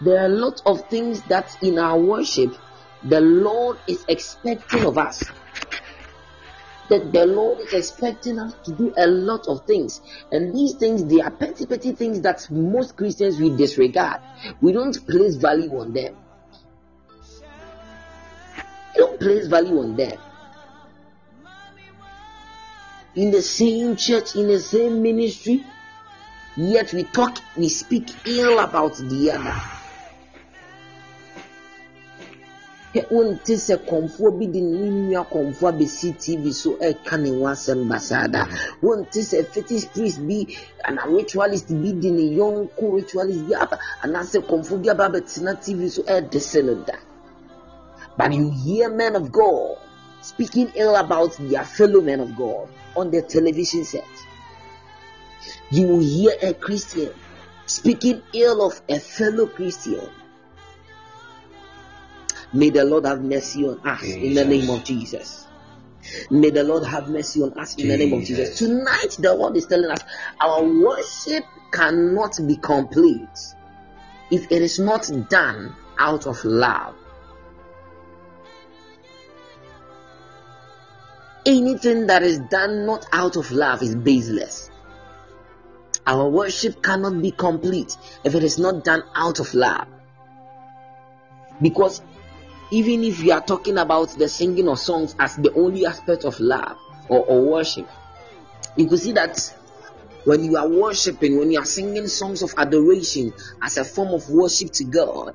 [0.00, 2.54] there are a lot of things that in our worship
[3.02, 5.30] the Lord is expecting of us.
[6.88, 11.04] That the Lord is expecting us to do a lot of things, and these things
[11.04, 14.20] they are petty, petty things that most Christians we disregard.
[14.60, 16.16] We don't place value on them.
[18.94, 20.18] We don't place value on them.
[23.16, 25.64] In the same church, in the same ministry,
[26.56, 29.75] yet we talk, we speak ill about the other.
[33.10, 37.88] Wonte sɛ kɔnfoɔ bi de ne nua kɔnfoɔ abɛsi tv so ɛka ne ho asɛm
[37.88, 38.46] basaa da
[38.82, 40.46] wonte sɛ fetish priest bi
[40.84, 45.90] ana ritualist bi de ne yɔnko ritualist bi aba anaasɛ kɔnfoɔ bi aba abɛtena tv
[45.90, 46.94] so ɛde sɛ no da.
[48.16, 49.76] But you hear men of god
[50.22, 54.04] speaking ill about their fellow men of god on the television set.
[55.70, 57.12] You will hear a christian
[57.66, 60.08] speaking ill of a fellow christian
[62.52, 64.22] May the Lord have mercy on us Jesus.
[64.22, 65.46] in the name of Jesus.
[66.30, 67.98] May the Lord have mercy on us in Jesus.
[67.98, 68.58] the name of Jesus.
[68.58, 70.00] Tonight, the Lord is telling us
[70.40, 73.28] our worship cannot be complete
[74.30, 76.94] if it is not done out of love.
[81.44, 84.70] Anything that is done not out of love is baseless.
[86.06, 89.86] Our worship cannot be complete if it is not done out of love.
[91.60, 92.00] Because
[92.70, 96.38] even if you are talking about the singing of songs as the only aspect of
[96.40, 96.76] love
[97.08, 97.88] or, or worship,
[98.76, 99.54] you could see that
[100.24, 104.28] when you are worshiping, when you are singing songs of adoration as a form of
[104.28, 105.34] worship to God,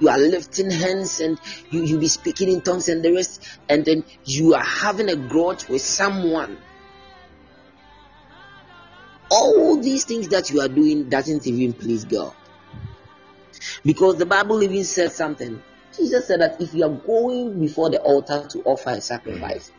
[0.00, 1.38] you are lifting hands and
[1.70, 5.16] you, you be speaking in tongues and the rest, and then you are having a
[5.16, 6.58] grudge with someone.
[9.30, 12.34] All these things that you are doing doesn't even please God.
[13.82, 15.62] Because the Bible even says something
[15.96, 19.70] Jesus said that if you are going before the altar to offer a sacrifice,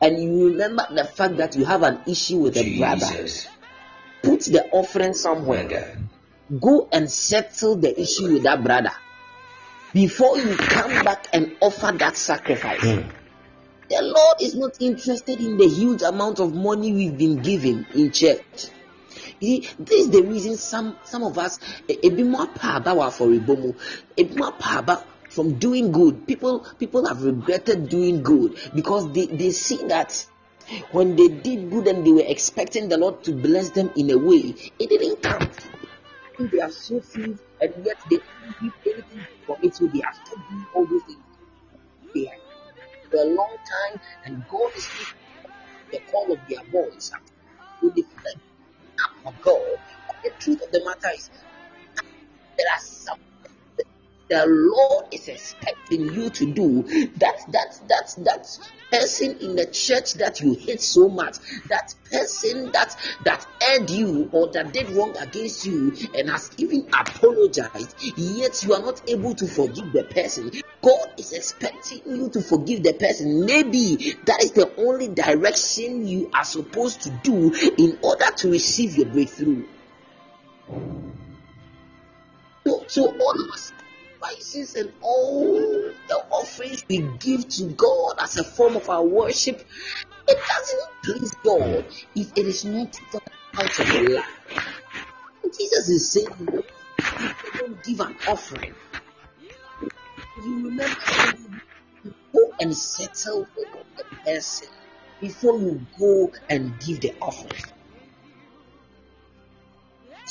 [0.00, 3.26] and you remember the fact that you have an issue with a brother,
[4.22, 5.98] put the offering somewhere.
[6.60, 8.92] Go and settle the issue with that brother
[9.92, 12.80] before you come back and offer that sacrifice.
[12.80, 13.10] Mm.
[13.88, 18.10] The Lord is not interested in the huge amount of money we've been given in
[18.10, 18.70] church.
[19.40, 21.58] See, this is the reason some some of us
[21.88, 26.26] a bit more power about for a bit more power from doing good.
[26.26, 30.26] People people have regretted doing good because they, they see that
[30.92, 34.18] when they did good and they were expecting the Lord to bless them in a
[34.18, 35.50] way, it didn't come.
[36.38, 40.38] They are so few and yet they don't give anything for it, so they still
[40.48, 41.18] doing all those things.
[42.14, 42.30] They
[43.10, 44.88] for a long time, and God is
[45.90, 47.12] the call of their voice.
[47.82, 49.78] They feel like, God.
[50.06, 51.30] But the truth of the matter is,
[52.56, 53.18] there are some
[54.32, 56.82] the Lord is expecting you to do
[57.18, 58.58] that that that that
[58.90, 61.36] person in the church that you hate so much
[61.68, 66.88] that person that that erred you or that did wrong against you and has even
[66.98, 70.50] apologized yet you are not able to forgive the person.
[70.82, 73.44] God is expecting you to forgive the person.
[73.44, 78.96] Maybe that is the only direction you are supposed to do in order to receive
[78.96, 79.66] your breakthrough.
[82.66, 83.72] So, so all of us
[84.22, 85.54] sacrifices and all
[86.08, 89.66] the offerings we give to God as a form of our worship,
[90.28, 93.20] it doesn't please God if it is not done
[93.56, 94.24] out of love.
[95.44, 96.64] Jesus is saying,
[96.98, 98.74] if you don't give an offering,
[100.44, 100.96] you remember
[102.32, 104.68] go and settle with the person
[105.20, 107.81] before you go and give the offering.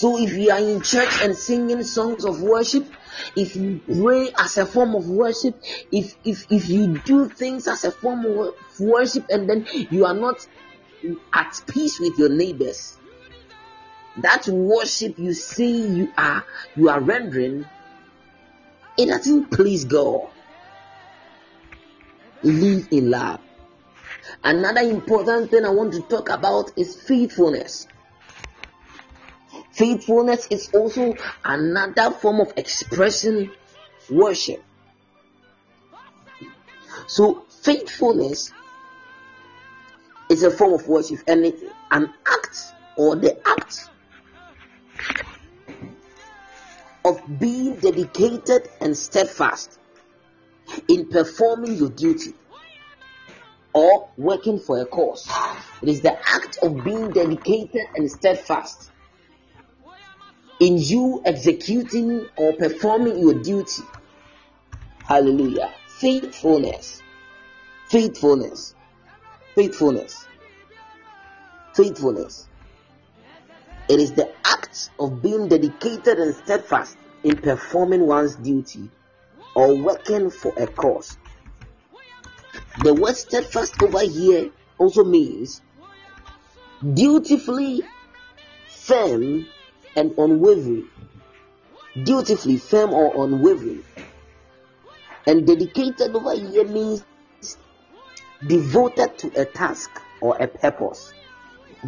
[0.01, 2.91] So if you are in church and singing songs of worship,
[3.37, 7.83] if you pray as a form of worship, if if if you do things as
[7.83, 10.47] a form of worship and then you are not
[11.31, 12.97] at peace with your neighbors,
[14.17, 16.45] that worship you say you are
[16.75, 17.63] you are rendering,
[18.97, 20.27] it doesn't please God.
[22.41, 23.39] Live in love.
[24.43, 27.85] Another important thing I want to talk about is faithfulness.
[29.71, 31.15] Faithfulness is also
[31.45, 33.51] another form of expressing
[34.09, 34.63] worship.
[37.07, 38.53] So, faithfulness
[40.29, 41.53] is a form of worship and
[41.91, 43.89] an act or the act
[47.03, 49.79] of being dedicated and steadfast
[50.87, 52.33] in performing your duty
[53.73, 55.29] or working for a cause.
[55.81, 58.90] It is the act of being dedicated and steadfast
[60.61, 63.81] in you executing or performing your duty.
[65.01, 65.73] Hallelujah.
[65.87, 67.01] Faithfulness.
[67.89, 68.75] Faithfulness.
[69.55, 70.27] Faithfulness.
[71.73, 72.47] Faithfulness.
[73.89, 78.91] It is the act of being dedicated and steadfast in performing one's duty
[79.55, 81.17] or working for a cause.
[82.77, 85.59] The word steadfast over here also means
[86.93, 87.81] dutifully
[88.67, 89.47] firm
[89.95, 90.87] and unwavering.
[92.01, 93.83] Dutifully firm or unwavering.
[95.27, 97.05] And dedicated over here means
[98.45, 101.13] devoted to a task or a purpose.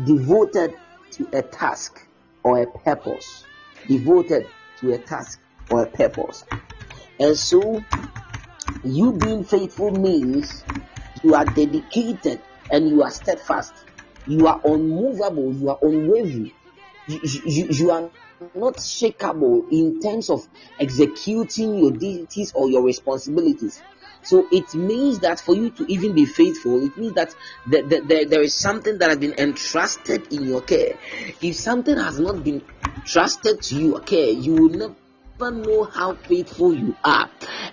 [0.06, 0.76] Devoted
[1.12, 2.06] to a task
[2.44, 3.46] or a purpose.
[3.88, 4.48] Devoted
[4.80, 5.40] to a task
[5.70, 6.44] or a purpose.
[7.20, 7.84] And so,
[8.84, 10.64] you being faithful means
[11.24, 12.42] you are dedicated
[12.72, 13.74] and you are steadfast.
[14.28, 15.54] You are unmovable.
[15.54, 16.52] You are unwavering.
[17.08, 18.12] You, you, are
[18.56, 20.48] not shakable in terms of
[20.80, 23.84] executing your duties or your responsibilities.
[24.22, 27.36] So it means that for you to even be faithful, it means that
[27.66, 30.98] the, the, the, there is something that has been entrusted in your care.
[31.42, 32.62] If something has not been
[33.06, 37.30] trusted to you, okay, you will never know how faithful you are.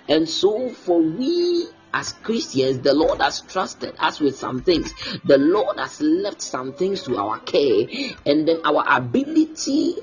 [0.09, 4.93] And so for we as Christians, the Lord has trusted us with some things.
[5.23, 7.85] The Lord has left some things to our care,
[8.25, 9.95] and then our ability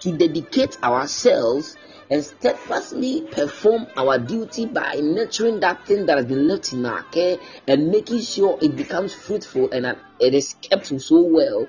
[0.00, 1.76] to dedicate ourselves
[2.10, 7.02] and steadfastly perform our duty by nurturing that thing that has been left in our
[7.04, 11.66] care and making sure it becomes fruitful and it is kept so well.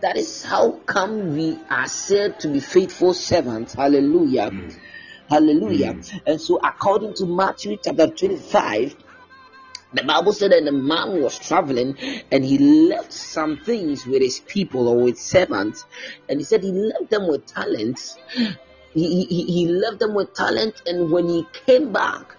[0.00, 3.74] That is how come we are said to be faithful servants.
[3.74, 4.50] Hallelujah.
[4.50, 4.74] Mm.
[5.32, 5.94] Hallelujah.
[5.94, 6.20] Mm.
[6.26, 8.94] And so, according to Matthew chapter 25,
[9.94, 11.96] the Bible said that the man was traveling
[12.30, 15.86] and he left some things with his people or with servants,
[16.28, 18.18] and he said he left them with talents.
[18.92, 22.36] He, he, he left them with talent, and when he came back,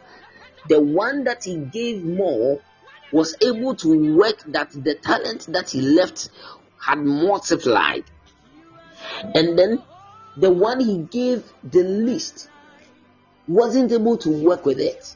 [0.69, 2.61] the one that he gave more
[3.11, 6.29] was able to work that the talent that he left
[6.79, 8.03] had multiplied.
[9.33, 9.81] And then
[10.37, 12.49] the one he gave the least
[13.47, 15.15] wasn't able to work with it.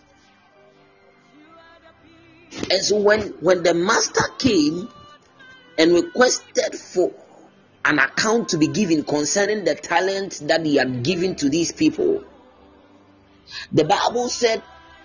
[2.69, 4.89] And so when when the master came
[5.77, 7.13] and requested for
[7.85, 12.23] an account to be given concerning the talent that he had given to these people,
[13.71, 14.61] the Bible said,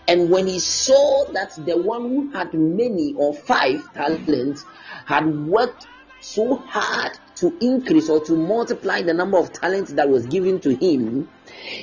[0.09, 4.65] and when he saw that the one who had many or five talents
[5.07, 5.87] had worked
[6.21, 10.75] so hard to increase or to multiply the number of talents that was given to
[10.75, 11.29] him,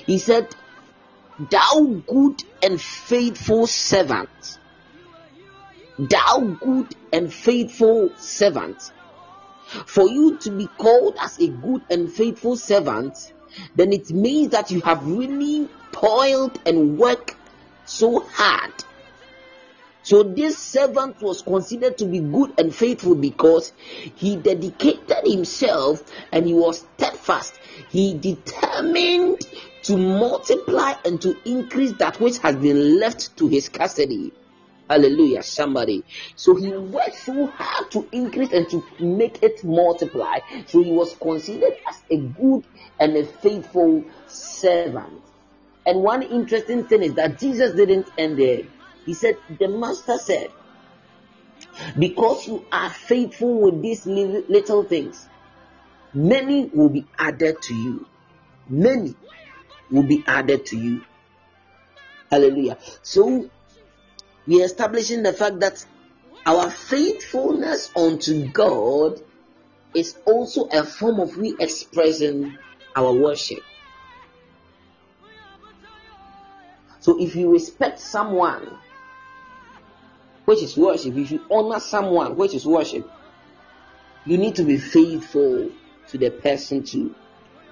[0.05, 0.53] he said,
[1.39, 4.59] Thou good and faithful servant,
[5.97, 8.91] thou good and faithful servant.
[9.85, 13.31] For you to be called as a good and faithful servant,
[13.75, 17.35] then it means that you have really toiled and worked
[17.85, 18.73] so hard.
[20.03, 23.71] So this servant was considered to be good and faithful because
[24.15, 27.53] he dedicated himself and he was steadfast.
[27.89, 29.39] He determined
[29.83, 34.31] to multiply and to increase that which has been left to his custody.
[34.89, 36.03] Hallelujah, somebody.
[36.35, 40.39] So he worked so hard to increase and to make it multiply.
[40.65, 42.63] So he was considered as a good
[42.99, 45.21] and a faithful servant.
[45.85, 48.63] And one interesting thing is that Jesus didn't end there.
[49.05, 50.51] He said, The master said,
[51.97, 55.27] Because you are faithful with these little things,
[56.13, 58.07] many will be added to you.
[58.67, 59.15] Many
[59.89, 61.05] will be added to you.
[62.31, 62.77] Hallelujah.
[63.01, 63.49] So
[64.45, 65.83] we are establishing the fact that
[66.45, 69.21] our faithfulness unto God
[69.93, 72.57] is also a form of we expressing
[72.95, 73.63] our worship.
[76.99, 78.77] So if you respect someone,
[80.45, 83.09] which is worship, if you honor someone, which is worship,
[84.25, 85.71] you need to be faithful
[86.07, 87.15] to the person too.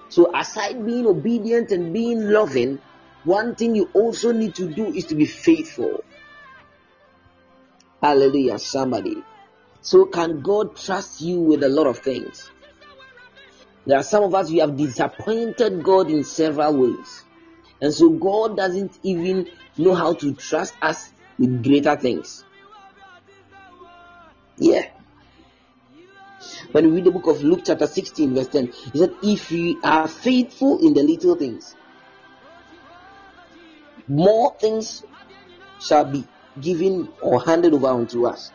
[0.09, 2.79] So aside being obedient and being loving,
[3.23, 6.03] one thing you also need to do is to be faithful.
[8.01, 9.23] Hallelujah, somebody.
[9.81, 12.49] So can God trust you with a lot of things?
[13.85, 17.23] There are some of us we have disappointed God in several ways.
[17.81, 22.43] And so God doesn't even know how to trust us with greater things.
[24.57, 24.89] Yeah.
[26.71, 29.79] When we read the book of Luke, chapter 16, verse 10, he said, If we
[29.83, 31.75] are faithful in the little things,
[34.07, 35.03] more things
[35.79, 36.27] shall be
[36.59, 38.51] given or handed over unto us.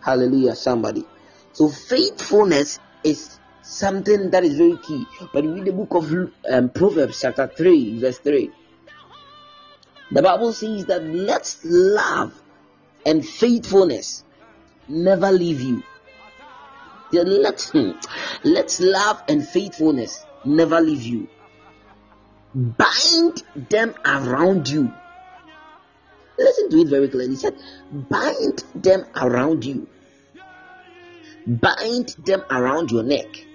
[0.00, 1.04] Hallelujah, somebody.
[1.52, 5.04] So faithfulness is something that is very key.
[5.18, 6.12] When But in the book of
[6.52, 8.50] um, Proverbs, chapter 3, verse 3,
[10.12, 12.40] the Bible says that let love
[13.06, 14.24] and faithfulness
[14.88, 15.82] never leave you.
[17.12, 17.72] Let,
[18.44, 21.28] let love and faithfulness never leave you.
[22.54, 24.92] Bind them around you.
[26.38, 27.30] Listen to it very clearly.
[27.30, 27.56] He said,
[27.92, 29.88] Bind them around you.
[31.46, 33.46] Bind them around your neck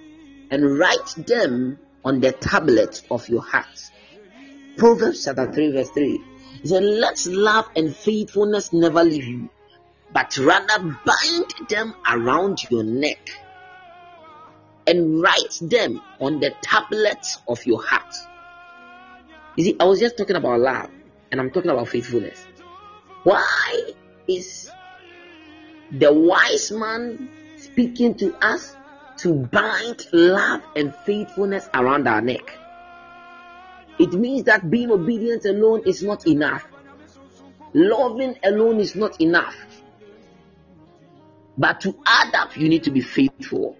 [0.49, 3.91] and write them on the tablet of your heart.
[4.77, 6.30] Proverbs chapter 3, verse 3.
[6.61, 9.49] He said, Let love and faithfulness never leave you,
[10.13, 13.29] but rather bind them around your neck
[14.87, 18.13] and write them on the tablets of your heart.
[19.55, 20.89] You see, I was just talking about love
[21.31, 22.45] and I'm talking about faithfulness.
[23.23, 23.91] Why
[24.27, 24.71] is
[25.91, 28.75] the wise man speaking to us
[29.17, 32.57] to bind love and faithfulness around our neck.
[34.01, 36.65] It means that being obedient alone is not enough.
[37.75, 39.55] Loving alone is not enough.
[41.55, 43.77] But to add up, you need to be faithful.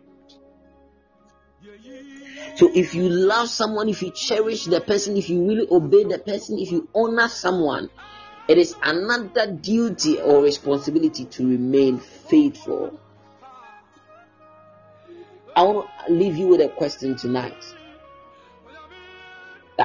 [2.56, 6.20] So if you love someone, if you cherish the person, if you really obey the
[6.20, 7.90] person, if you honor someone,
[8.48, 13.00] it is another duty or responsibility to remain faithful.
[15.56, 17.58] I want to leave you with a question tonight.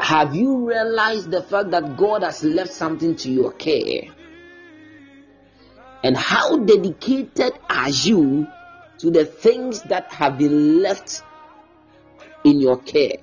[0.03, 4.03] Have you realized the fact that God has left something to your care?
[6.03, 8.47] And how dedicated are you
[8.99, 11.23] to the things that have been left
[12.45, 13.19] in your care?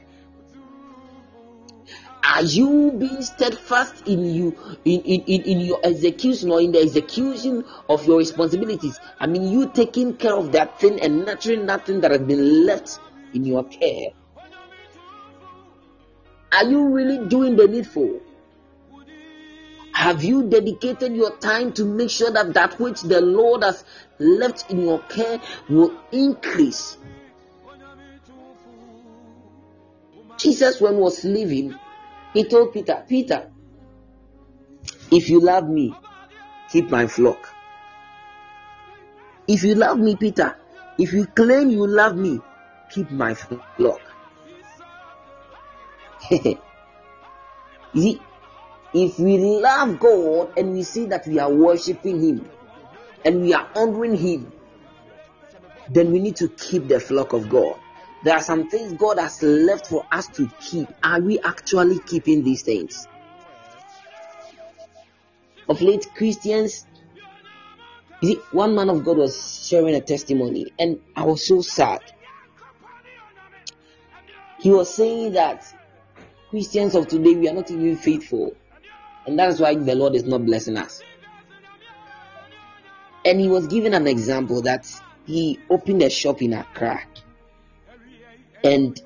[2.24, 6.80] Are you being steadfast in you in, in, in, in your execution or in the
[6.80, 8.99] execution of your responsibilities?
[9.19, 12.65] I mean you taking care of that thing and nurturing that thing that has been
[12.65, 12.99] left
[13.34, 14.13] in your care.
[16.54, 18.22] Are you really doing the needful?
[19.93, 23.84] Have you dedicated your time to make sure that that which the Lord has
[24.20, 26.97] left in your care will increase?
[30.38, 31.74] Jesus, when was living,
[32.34, 33.49] he told Peter, Peter,
[35.12, 35.95] if you love me,
[36.70, 37.49] keep my flock.
[39.47, 40.56] If you love me, Peter,
[40.99, 42.41] if you claim you love me,
[42.89, 44.12] keep my flock.
[47.95, 48.19] see,
[48.93, 52.49] if we love God and we see that we are worshiping Him
[53.26, 54.51] and we are honoring Him,
[55.89, 57.80] then we need to keep the flock of God.
[58.24, 60.88] There are some things God has left for us to keep.
[61.03, 63.07] Are we actually keeping these things?
[65.67, 66.86] Of late, Christians,
[68.24, 72.01] see, one man of God was sharing a testimony, and I was so sad.
[74.59, 75.65] He was saying that
[76.54, 78.56] Christians of today, we are not even faithful,
[79.26, 81.01] and that is why the Lord is not blessing us.
[83.26, 84.88] And he was given an example that
[85.26, 87.01] he opened a shop in Accra
[88.64, 89.01] and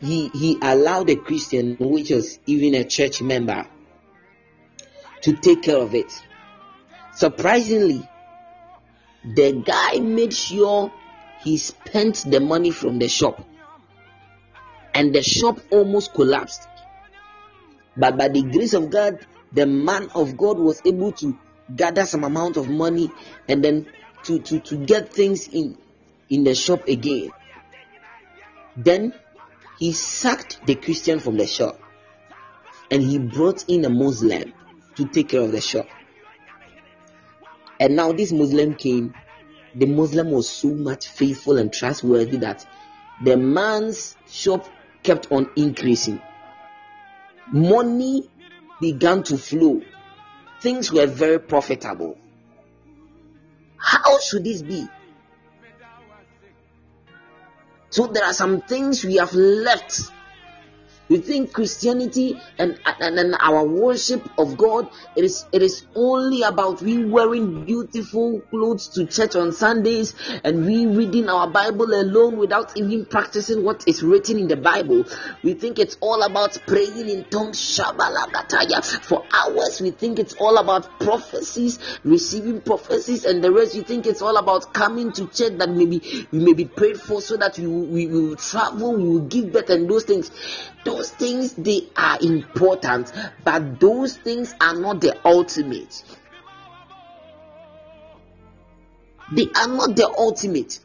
[0.00, 3.64] he he allowed a Christian, which was even a church member,
[5.20, 6.12] to take care of it.
[7.14, 8.02] Surprisingly,
[9.24, 10.92] the guy made sure
[11.44, 13.46] he spent the money from the shop,
[14.92, 16.66] and the shop almost collapsed.
[17.98, 21.36] But by the grace of God, the man of God was able to
[21.74, 23.10] gather some amount of money
[23.48, 23.86] and then
[24.24, 25.76] to, to, to get things in
[26.30, 27.30] in the shop again.
[28.76, 29.14] Then
[29.78, 31.80] he sacked the Christian from the shop
[32.90, 34.52] and he brought in a Muslim
[34.96, 35.88] to take care of the shop.
[37.80, 39.14] And now this Muslim came.
[39.74, 42.66] The Muslim was so much faithful and trustworthy that
[43.22, 44.68] the man's shop
[45.02, 46.20] kept on increasing.
[47.52, 48.28] Money
[48.80, 49.82] began to flow.
[50.60, 52.18] Things were very profitable.
[53.76, 54.86] How should this be?
[57.90, 60.10] So there are some things we have left
[61.08, 66.42] we think Christianity and, and, and our worship of God it is it is only
[66.42, 72.36] about we wearing beautiful clothes to church on Sundays and we reading our Bible alone
[72.36, 75.04] without even practicing what is written in the Bible.
[75.42, 77.78] We think it's all about praying in tongues.
[77.78, 84.06] For hours we think it's all about prophecies, receiving prophecies, and the rest We think
[84.06, 87.58] it's all about coming to church that maybe we may be prayed for so that
[87.58, 90.30] we, we, we will travel, we will give birth and those things
[91.04, 93.12] things they are important
[93.44, 96.04] but those things are not the ultimate
[99.32, 100.78] they are not the ultimate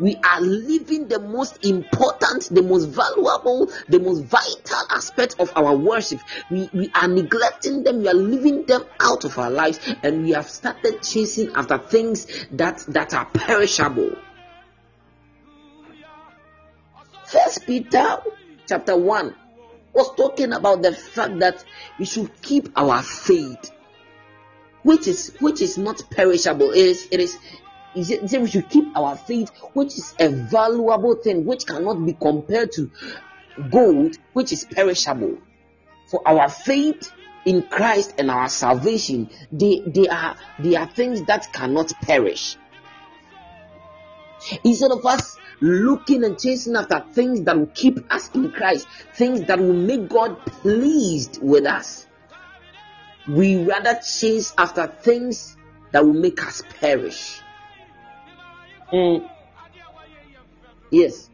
[0.00, 5.74] we are leaving the most important, the most valuable, the most vital aspect of our
[5.76, 6.20] worship.
[6.50, 10.30] We, we are neglecting them, we are leaving them out of our lives, and we
[10.32, 14.16] have started chasing after things that, that are perishable.
[17.26, 18.18] First Peter
[18.68, 19.34] chapter 1
[19.92, 21.64] was talking about the fact that
[21.98, 23.72] we should keep our faith
[24.82, 27.38] which is which is not perishable it is it is
[27.94, 32.90] we should keep our faith, which is a valuable thing, which cannot be compared to
[33.70, 35.38] gold, which is perishable.
[36.06, 37.12] For our faith
[37.44, 42.56] in Christ and our salvation, they, they are they are things that cannot perish.
[44.64, 49.44] Instead of us looking and chasing after things that will keep us in Christ, things
[49.46, 52.06] that will make God pleased with us,
[53.28, 55.56] we rather chase after things
[55.92, 57.40] that will make us perish.
[58.92, 59.28] Mm.
[60.90, 61.28] Yes.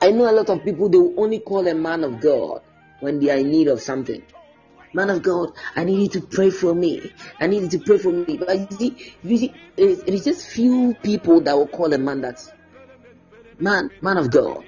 [0.00, 2.62] I know a lot of people, they will only call a man of God
[3.00, 4.22] when they are in need of something.
[4.94, 7.12] Man of God, I need you to pray for me.
[7.40, 8.38] I need you to pray for me.
[8.38, 12.22] But you see, you see it is just few people that will call a man
[12.22, 12.40] that
[13.58, 14.64] man, man of God.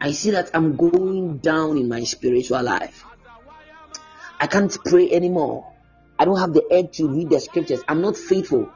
[0.00, 3.04] I see that I'm going down in my spiritual life.
[4.38, 5.72] I can't pray anymore.
[6.18, 7.82] I don't have the edge to read the scriptures.
[7.88, 8.72] I'm not faithful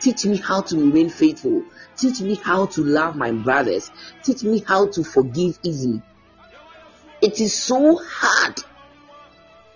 [0.00, 1.62] teach me how to remain faithful
[1.96, 3.92] teach me how to love my brothers
[4.24, 6.02] teach me how to forgive easily
[7.20, 8.58] it is so hard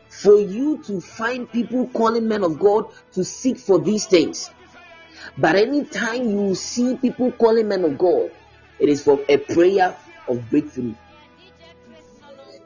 [0.08, 4.50] for you to find people calling men of God to seek for these things.
[5.36, 8.30] But anytime you see people calling men of God,
[8.78, 9.96] it is for a prayer
[10.28, 10.94] of breakthrough.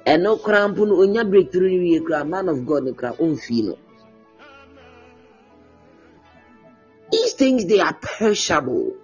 [0.05, 3.78] And no cramp on breakthrough, man of God, no feel.
[7.11, 8.96] These things they are perishable.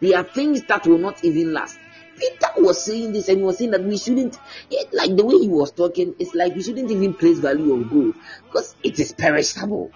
[0.00, 1.78] They are things that will not even last.
[2.16, 4.38] Peter was saying this and he was saying that we shouldn't,
[4.92, 8.14] like the way he was talking, it's like we shouldn't even place value on gold
[8.46, 9.90] because it is perishable.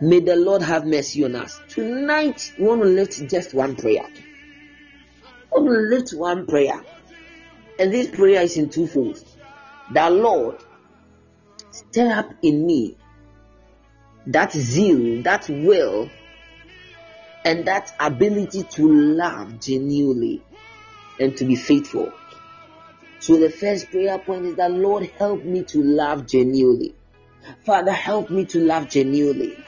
[0.00, 1.60] May the Lord have mercy on us.
[1.68, 4.06] Tonight, we want to lift just one prayer.
[5.54, 6.84] We want to lift one prayer.
[7.78, 9.24] And this prayer is in two folds.
[9.92, 10.56] The Lord,
[11.70, 12.96] stir up in me
[14.26, 16.10] that zeal, that will,
[17.44, 20.42] and that ability to love genuinely
[21.20, 22.12] and to be faithful.
[23.20, 26.94] So the first prayer point is that Lord help me to love genuinely.
[27.66, 29.66] Father help me to love genuinely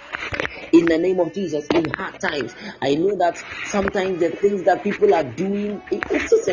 [0.73, 2.55] in the name of Jesus in hard times.
[2.83, 6.49] I know that sometimes the things that people are doing, it's just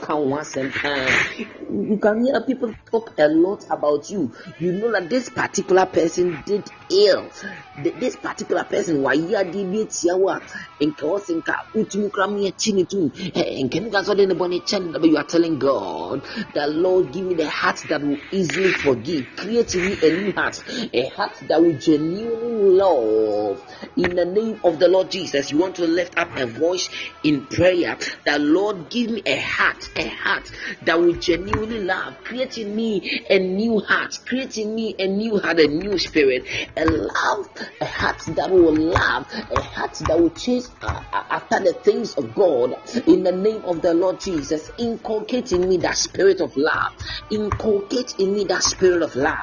[0.00, 0.72] count once and
[1.70, 4.34] you can hear people talk a lot about you.
[4.58, 7.30] You know that this particular person did ill.
[7.76, 9.44] This particular person, why you are
[10.94, 17.34] Kawasinka, Utumukrami Chinitum, and eh, eh, Kenga you are telling God that Lord give me
[17.34, 19.36] the heart that will easily forgive.
[19.36, 20.56] Create me a new heart,
[20.92, 23.57] a heart that will genuinely love
[23.96, 25.50] in the name of the Lord Jesus.
[25.50, 26.88] You want to lift up a voice
[27.22, 30.50] in prayer that Lord give me a heart, a heart
[30.82, 35.68] that will genuinely love, creating me a new heart, creating me a new heart, a
[35.68, 36.46] new spirit,
[36.76, 37.46] a love,
[37.80, 42.14] a heart that will love, a heart that will chase uh, uh, after the things
[42.14, 42.74] of God
[43.06, 44.70] in the name of the Lord Jesus.
[44.78, 46.92] Inculcate in me that spirit of love,
[47.30, 49.36] inculcate in me that spirit of love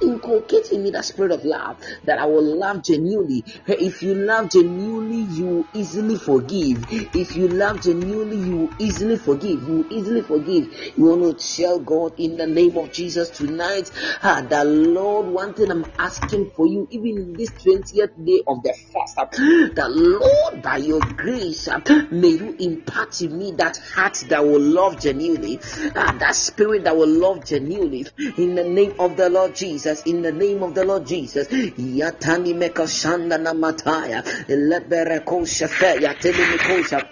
[0.00, 3.44] inculcate in me that spirit of love that I will love genuinely.
[3.66, 6.86] If you love genuinely, you easily forgive.
[6.90, 9.62] If you love genuinely, you easily forgive.
[9.62, 10.96] You easily forgive.
[10.96, 13.90] You want to tell God in the name of Jesus tonight
[14.22, 18.72] ah, the Lord, one thing I'm asking for you, even this 20th day of the
[18.92, 24.24] fast, ah, the Lord, by your grace, ah, may you impart in me that heart
[24.28, 25.60] that will love genuinely,
[25.96, 28.06] ah, that spirit that will love genuinely
[28.38, 30.02] in the name of the Lord Jesus.
[30.02, 31.48] In the name of the Lord Jesus.
[31.48, 32.54] Yatani
[33.54, 34.22] mataya.
[34.48, 37.08] Leberekosha fe yateli mikosha.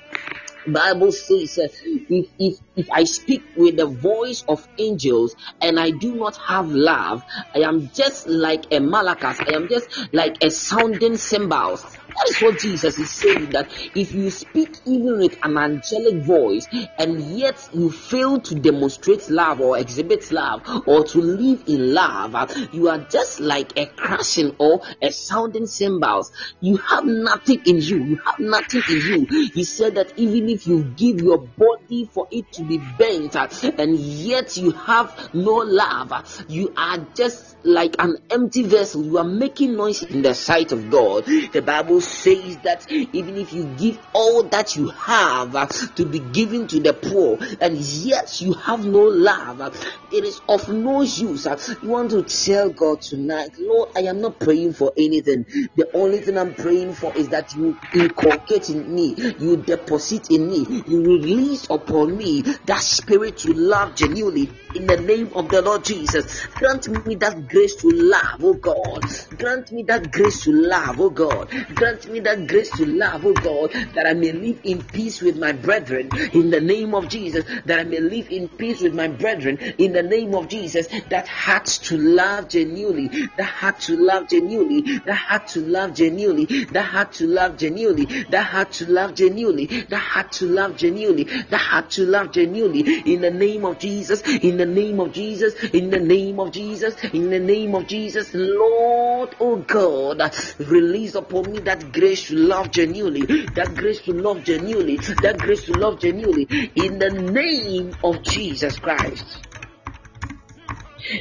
[0.67, 1.69] Bible says, uh,
[2.11, 6.69] if, if, if I speak with the voice of angels and I do not have
[6.69, 7.23] love,
[7.55, 9.41] I am just like a malachas.
[9.41, 11.85] I am just like a sounding cymbals.
[12.17, 16.67] That is what Jesus is saying that if you speak even with an angelic voice
[16.99, 22.35] and yet you fail to demonstrate love or exhibit love or to live in love,
[22.73, 26.33] you are just like a crashing or a sounding cymbals.
[26.61, 28.05] You have nothing in you.
[28.05, 29.51] You have nothing in you.
[29.55, 33.49] He said that even if you give your body for it to be bent uh,
[33.79, 39.05] and yet you have no love, you are just like an empty vessel.
[39.05, 41.25] You are making noise in the sight of God.
[41.27, 46.21] The Bible says that even if you give all that you have uh, to be
[46.21, 49.71] given to the poor, and yet you have no love, uh,
[50.11, 51.47] it is of no use.
[51.47, 55.45] Uh, you want to tell God tonight, Lord, I am not praying for anything.
[55.77, 60.49] The only thing I'm praying for is that you inculcate in me, you deposit in
[60.49, 65.63] me, you release upon me that spirit to love genuinely in the name of the
[65.63, 66.47] Lord Jesus.
[66.59, 69.05] Grant me that grace to love, oh God.
[69.37, 71.51] Grant me that grace to love, oh God.
[71.75, 75.37] Grant me that grace to love, oh God, that I may live in peace with
[75.37, 77.45] my brethren in the name of Jesus.
[77.67, 80.87] That I may live in peace with my brethren in the name of Jesus.
[81.09, 86.65] That heart to love genuinely, that heart to love genuinely, that heart to love genuinely,
[86.65, 91.25] that heart to love genuinely, that heart to love genuinely, that heart to love genuinely,
[91.25, 94.23] that heart to love genuinely in the name of Jesus.
[94.23, 98.31] In the name of Jesus, in the name of Jesus, in the name of Jesus,
[98.35, 100.21] Lord, oh God,
[100.59, 105.65] release upon me that grace to love genuinely, that grace to love genuinely, that grace
[105.65, 109.45] to love genuinely, in the name of Jesus Christ.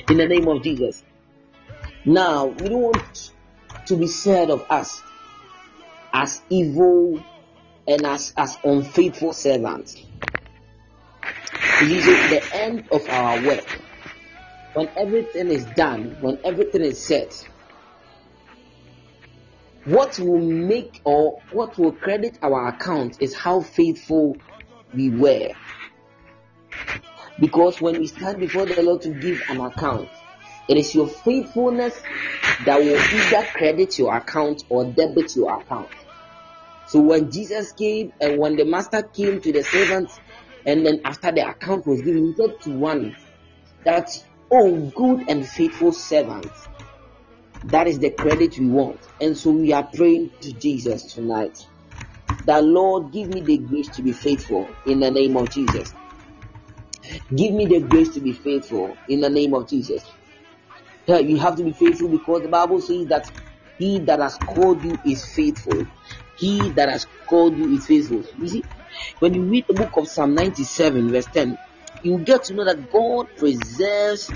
[0.09, 1.03] In the name of Jesus.
[2.05, 3.31] Now, we don't want
[3.85, 5.01] to be said of us
[6.13, 7.23] as evil
[7.87, 9.95] and as, as unfaithful servants.
[11.81, 13.81] It is the end of our work.
[14.73, 17.47] When everything is done, when everything is set,
[19.85, 24.37] what will make or what will credit our account is how faithful
[24.93, 25.49] we were.
[27.39, 30.09] Because when we stand before the Lord to give an account,
[30.67, 31.99] it is your faithfulness
[32.65, 35.89] that will either credit your account or debit your account.
[36.85, 40.19] So when Jesus came and when the master came to the servants
[40.65, 43.15] and then after the account was given, he said to one
[43.85, 44.09] that,
[44.51, 46.51] Oh, good and faithful servant.
[47.63, 49.05] That is the credit we want.
[49.21, 51.57] And so we are praying to Jesus tonight.
[52.45, 55.93] That Lord, give me the grace to be faithful in the name of Jesus.
[57.35, 60.03] Give me the grace to be faithful in the name of Jesus.
[61.09, 63.25] Uh, you have to be faithful because the Bible says that
[63.77, 65.87] he that has called you is faithful.
[66.35, 68.23] He that has called you is faithful.
[68.37, 68.65] You see,
[69.19, 71.57] when you read the book of Psalm 97, verse 10,
[72.03, 74.31] you get to know that God preserves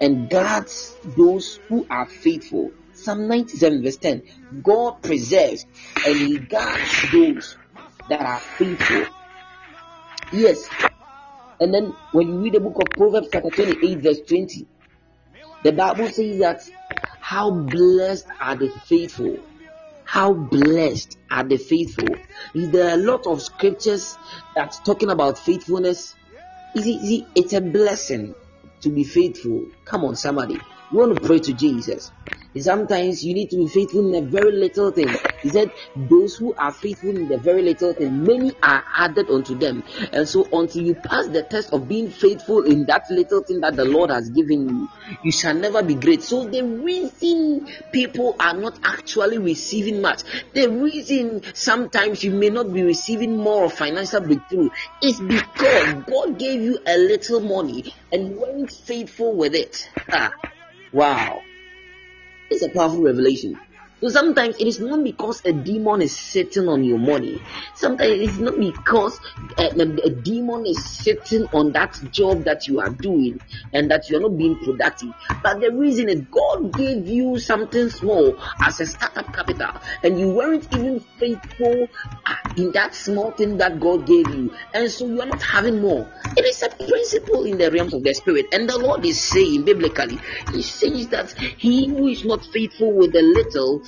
[0.00, 2.72] and guards those who are faithful.
[2.92, 4.22] Psalm 97, verse 10
[4.62, 5.66] God preserves
[6.06, 7.56] and He guards those
[8.08, 9.06] that are faithful.
[10.32, 10.68] Yes.
[11.60, 14.66] And then when you read the book of Proverbs, chapter 28, verse 20,
[15.62, 16.62] the Bible says that
[17.20, 19.38] how blessed are the faithful
[20.12, 22.14] how blessed are the faithful.
[22.54, 24.18] There are a lot of scriptures
[24.54, 26.14] that's talking about faithfulness.
[26.74, 28.34] Is it, it's a blessing
[28.80, 29.66] to be faithful.
[29.84, 30.58] Come on, somebody.
[30.92, 32.12] You want to pray to Jesus.
[32.60, 35.08] Sometimes you need to be faithful in a very little thing.
[35.40, 39.56] He said, Those who are faithful in the very little thing, many are added unto
[39.56, 39.82] them.
[40.12, 43.76] And so, until you pass the test of being faithful in that little thing that
[43.76, 44.88] the Lord has given you,
[45.22, 46.22] you shall never be great.
[46.22, 50.20] So, the reason people are not actually receiving much,
[50.52, 54.68] the reason sometimes you may not be receiving more of financial breakthrough
[55.00, 59.74] is because God gave you a little money and you weren't faithful with it.
[60.12, 60.30] Ah,
[60.92, 61.42] wow.
[62.50, 63.58] It's a powerful revelation.
[64.02, 67.40] So sometimes it is not because a demon is sitting on your money.
[67.76, 69.20] Sometimes it is not because
[69.56, 73.38] a, a, a, demon is sitting on that job that you are doing
[73.72, 75.10] and that you are not being productive.
[75.44, 79.70] But the reason is God gave you something small as a startup capital
[80.02, 81.88] and you weren't even faithful
[82.26, 84.52] uh, in that small thing that God gave you.
[84.74, 86.10] And so you are not having more.
[86.36, 88.46] It is a principle in the realms of the spirit.
[88.52, 90.18] And the Lord is saying biblically,
[90.52, 93.84] He says that he who is not faithful with the little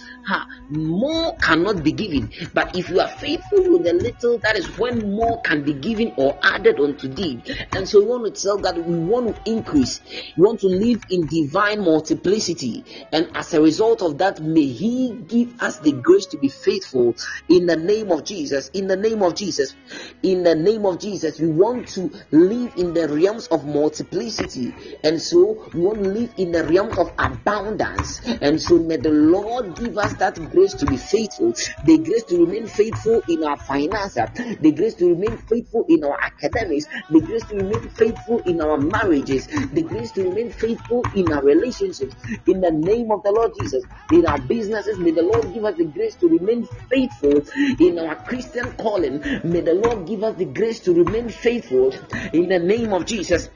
[0.70, 2.30] more cannot be given.
[2.52, 6.12] But if you are faithful with a little, that is when more can be given
[6.16, 7.42] or added unto thee.
[7.72, 10.00] And so we want to tell that we want to increase,
[10.36, 12.84] we want to live in divine multiplicity.
[13.12, 17.14] And as a result of that, may He give us the grace to be faithful
[17.48, 18.68] in the name of Jesus.
[18.70, 19.74] In the name of Jesus.
[20.22, 24.72] In the name of Jesus, we want to live in the realms of multiplicity.
[25.02, 28.20] And so we want to live in the realms of abundance.
[28.24, 31.52] And so may the Lord give us that grace to be faithful,
[31.84, 34.28] the grace to remain faithful in our finances,
[34.60, 38.78] the grace to remain faithful in our academics, the grace to remain faithful in our
[38.78, 42.14] marriages, the grace to remain faithful in our relationships.
[42.46, 45.76] In the name of the Lord Jesus, in our businesses, may the Lord give us
[45.76, 47.42] the grace to remain faithful
[47.80, 49.20] in our Christian calling.
[49.44, 51.92] May the Lord give us the grace to remain faithful
[52.32, 53.48] in the name of Jesus.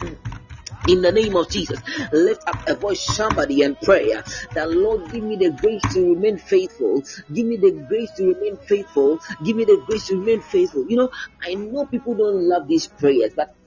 [0.86, 1.80] In the name of Jesus,
[2.12, 4.12] lift up a voice, somebody, and pray
[4.54, 7.02] that Lord, give me the grace to remain faithful.
[7.32, 9.18] Give me the grace to remain faithful.
[9.44, 10.86] Give me the grace to remain faithful.
[10.88, 11.10] You know,
[11.42, 13.54] I know people don't love these prayers, but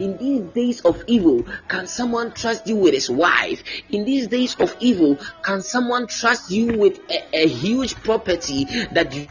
[0.00, 3.64] In these days of evil, can someone trust you with his wife?
[3.90, 9.12] In these days of evil, can someone trust you with a, a huge property that
[9.14, 9.26] you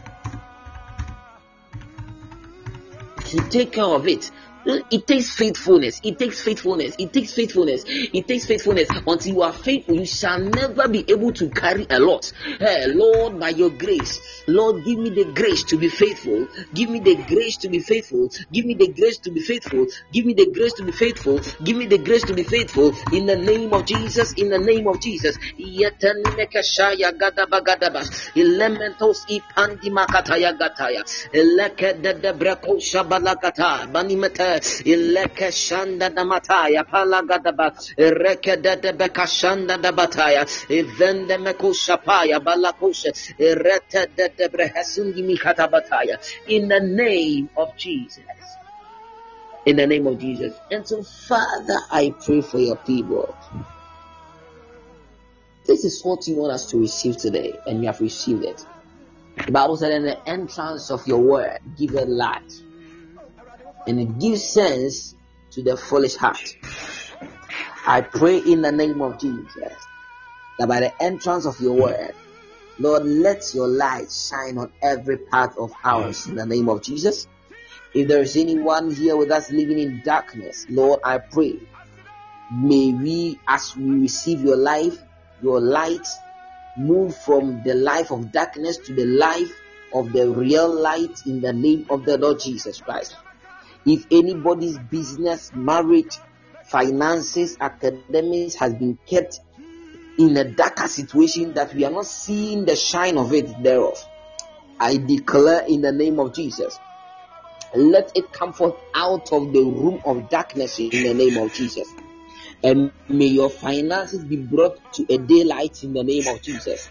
[3.26, 4.32] he take care of it
[4.68, 6.00] it takes faithfulness.
[6.04, 6.96] It takes faithfulness.
[6.98, 7.84] It takes faithfulness.
[7.88, 8.90] It takes faithfulness.
[9.06, 12.32] Until you are faithful, you shall never be able to carry a lot.
[12.60, 16.48] Hey, Lord, by your grace, Lord, give me the grace to be faithful.
[16.74, 18.30] Give me the grace to be faithful.
[18.52, 19.88] Give me the grace to be faithful.
[20.12, 21.40] Give me the grace to be faithful.
[21.64, 22.94] Give me the grace to be faithful.
[23.14, 24.34] In the name of Jesus.
[24.34, 25.38] In the name of Jesus.
[28.36, 29.26] Elementos
[34.60, 40.46] da mataya palagadaba reke de de bekashanda da bataya
[41.38, 43.12] mekusha paya balakusha
[45.24, 46.18] mikata bataya.
[46.48, 48.24] In the name of Jesus.
[49.66, 50.54] In the name of Jesus.
[50.72, 53.36] And so Father I pray for your people.
[55.66, 58.66] This is what you want us to receive today and you have received it.
[59.46, 62.54] The Bible said in the entrance of your word give a light
[63.88, 65.16] and it gives sense
[65.52, 66.56] to the foolish heart.
[67.86, 69.74] I pray in the name of Jesus
[70.60, 72.14] that by the entrance of your word,
[72.80, 77.28] Lord, let your light shine on every part of ours in the name of Jesus.
[77.94, 81.60] If there is anyone here with us living in darkness, Lord, I pray,
[82.52, 85.02] may we, as we receive your life,
[85.42, 86.06] your light,
[86.78, 89.52] move from the life of darkness to the life
[89.94, 93.16] of the real light in the name of the Lord Jesus Christ.
[93.88, 96.20] If anybody's business, marriage,
[96.70, 99.40] finances, academics has been kept
[100.20, 103.98] in a darker situation that we are not seeing the shine of it thereof,
[104.78, 106.78] I declare in the name of Jesus,
[107.74, 111.88] let it come forth out of the room of darkness in the name of Jesus.
[112.64, 116.90] And may your finances be brought to a daylight in the name of Jesus.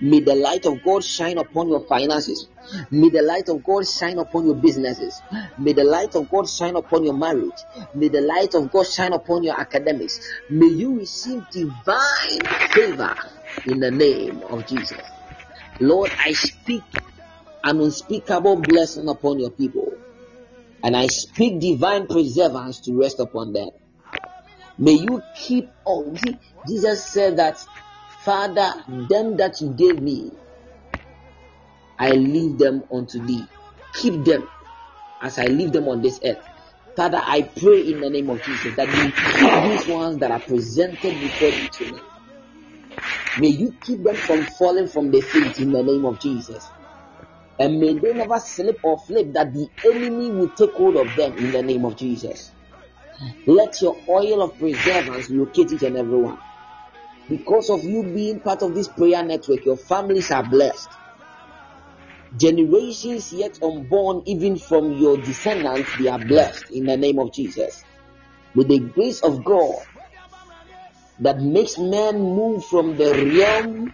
[0.00, 2.48] May the light of God shine upon your finances.
[2.90, 5.22] May the light of God shine upon your businesses.
[5.58, 7.64] May the light of God shine upon your marriage.
[7.94, 10.20] May the light of God shine upon your academics.
[10.48, 13.14] May you receive divine favor
[13.66, 15.00] in the name of Jesus.
[15.80, 16.82] Lord, I speak
[17.64, 19.98] an unspeakable blessing upon your people.
[20.82, 23.70] And I speak divine preservance to rest upon them.
[24.78, 26.16] May you keep on.
[26.66, 27.58] Jesus said that
[28.28, 28.74] Father,
[29.08, 30.30] them that you gave me,
[31.98, 33.48] I leave them unto thee.
[33.94, 34.46] Keep them
[35.22, 36.46] as I leave them on this earth.
[36.94, 40.40] Father, I pray in the name of Jesus that you keep these ones that are
[40.40, 42.02] presented before you tonight.
[43.40, 46.70] May you keep them from falling from the feet in the name of Jesus.
[47.58, 51.32] And may they never slip or flip that the enemy will take hold of them
[51.32, 52.50] in the name of Jesus.
[53.46, 56.38] Let your oil of preservance locate each and every one.
[57.28, 60.88] Because of you being part of this prayer network, your families are blessed.
[62.36, 67.84] Generations yet unborn, even from your descendants, they are blessed in the name of Jesus.
[68.54, 69.82] With the grace of God
[71.20, 73.92] that makes men move from the realm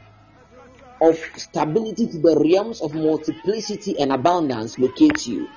[1.00, 5.48] of stability to the realms of multiplicity and abundance locate you.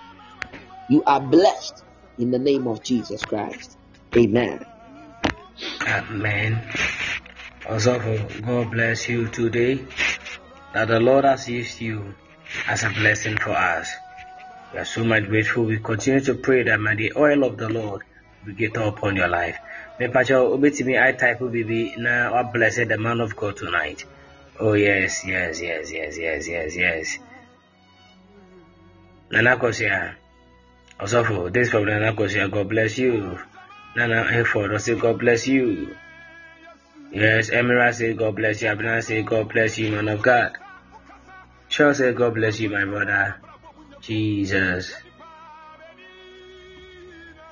[0.89, 1.83] You are blessed
[2.17, 3.77] in the name of Jesus Christ.
[4.15, 4.65] Amen.
[5.87, 6.63] Amen.
[7.69, 7.99] Also,
[8.45, 9.85] God bless you today.
[10.73, 12.15] That the Lord has used you
[12.65, 13.93] as a blessing for us.
[14.71, 15.65] We are so much grateful.
[15.65, 18.03] We continue to pray that may the oil of the Lord
[18.45, 19.57] be get upon your life.
[19.99, 24.05] Me pacho obetimi I type baby na what blessed the man of God tonight.
[24.59, 27.17] Oh yes, yes, yes, yes, yes, yes, yes.
[29.29, 30.15] Nana Kosia.
[31.01, 33.37] Also for this from Nana Kosia, God bless you.
[33.95, 35.97] Nana say God bless you.
[37.11, 38.69] Yes, Emira say God bless you.
[38.69, 40.57] Abina say God bless you, man of God.
[41.69, 43.41] Sure say God bless you, my brother.
[44.01, 44.93] Jesus.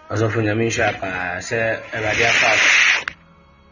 [0.10, 1.60] Ọsọfọ nyame uh, nhyɛ paa sɛ
[1.96, 2.52] Awurade afa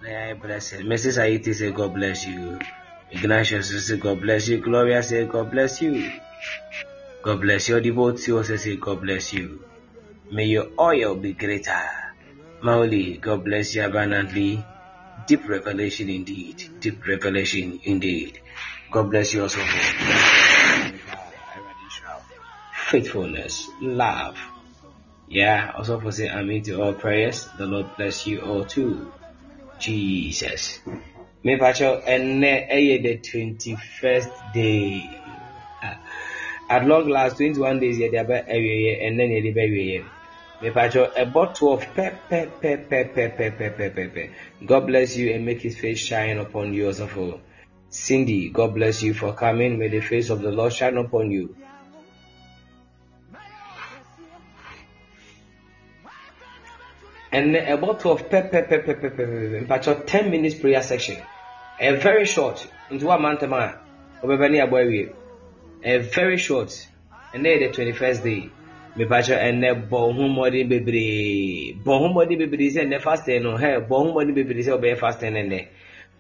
[0.02, 0.80] na yɛayɛ blessed.
[0.90, 1.18] Mrs.
[1.24, 2.60] Ayiti say God bless you.
[3.12, 4.58] Ignatius say God bless you.
[4.58, 6.12] Gloria say God bless you.
[7.22, 9.60] God bless your devotee also say God bless you.
[10.32, 11.86] May your oil be greater.
[12.64, 14.64] Mauli, God bless you abundantly.
[15.26, 16.64] Deep revelation indeed.
[16.80, 18.40] Deep revelation indeed.
[18.92, 19.60] God bless you also
[22.94, 24.38] faithfulness, love.
[25.28, 27.48] Yeah, also for saying amen to all prayers.
[27.58, 29.12] The Lord bless you all too.
[29.80, 30.80] Jesus.
[31.44, 35.10] Me pacho ene the 21st day.
[35.82, 35.98] Ah,
[36.70, 40.06] at long last 21 days ye deba eye and then ye deba eye.
[40.64, 44.30] Me pacho a bottle of pepper pepper pepper pepper pepper.
[44.66, 47.42] God bless you and make his face shine upon you also for
[47.90, 48.48] Cindy.
[48.48, 49.78] God bless you for coming.
[49.78, 51.54] May the face of the Lord shine upon you.
[57.34, 61.18] and a bottle of pepper, pepper, pepper, pepper, fact, 10 minutes prayer section.
[61.80, 63.76] A very short, into one month, man,
[64.22, 64.28] a
[66.00, 66.88] very short,
[67.34, 68.50] and then the 21st day.
[68.96, 73.52] Me pacho ene bɔ ho mmɔden bebree bɔ ho mmɔden bebree sɛ nnɛ fasting no
[73.58, 75.60] hɛ bɔ ho mmɔden bebree sɛ ɔbɛyɛ fasting nnɛ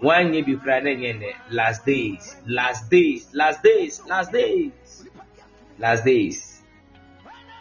[0.01, 5.05] wanyɛ bi kura ne nyɛ nnɛ last days last days last days last days.
[5.79, 6.61] Last days.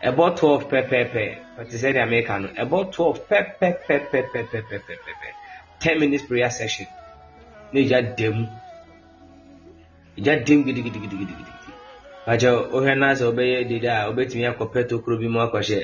[0.02, 1.24] Ɛbɔ twelve pɛpɛɛpɛ
[1.56, 5.28] pɛtɛ sɛ deɛ mɛka no ɛbɔ twelve pɛpɛpɛpɛpɛpɛpɛpɛ
[5.78, 6.86] ten minutes prayer session.
[7.72, 8.48] Na egya dɛm
[10.16, 11.52] egya dɛm gidigidigidigidi
[12.26, 15.80] pàtɛ ohwɛ náà sɛ ɔbɛyɛ dede a ɔbɛtumi akɔ pɛtɔ kuro bi mu akɔhyɛ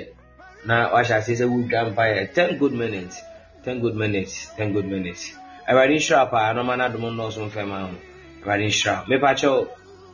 [0.67, 3.17] na wahyɛ ase sɛ wudwa mpaeɛ ten good minutes.
[3.65, 4.51] Ten good minutes.
[4.57, 5.35] Ten good minutes.
[5.69, 7.91] Awurade nhyira paa na ɔma n'adom nnɔɔso mfɛma ho
[8.43, 9.05] awurade nhyira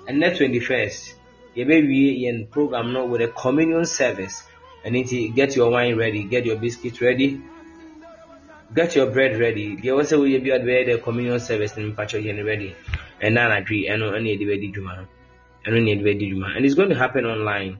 [0.08, 1.14] ɛnɛ twenty first
[1.56, 4.42] yɛbɛwie yɛn program no with a communion service.
[4.84, 7.38] Ɛno nti get your wine ready get your biscuit ready.
[8.74, 9.76] Get your bread ready.
[9.76, 12.74] Deɛ wɔn sɛ woyɛ bi ɔde bɛyɛ the communion service no mpakyɛw yɛn ready.
[13.22, 15.06] Ɛna anadwi ɛno ɛna yɛde bɛdi dwuma no
[15.64, 17.78] ɛno na yɛde bɛdi dwuma and it's going to happen online.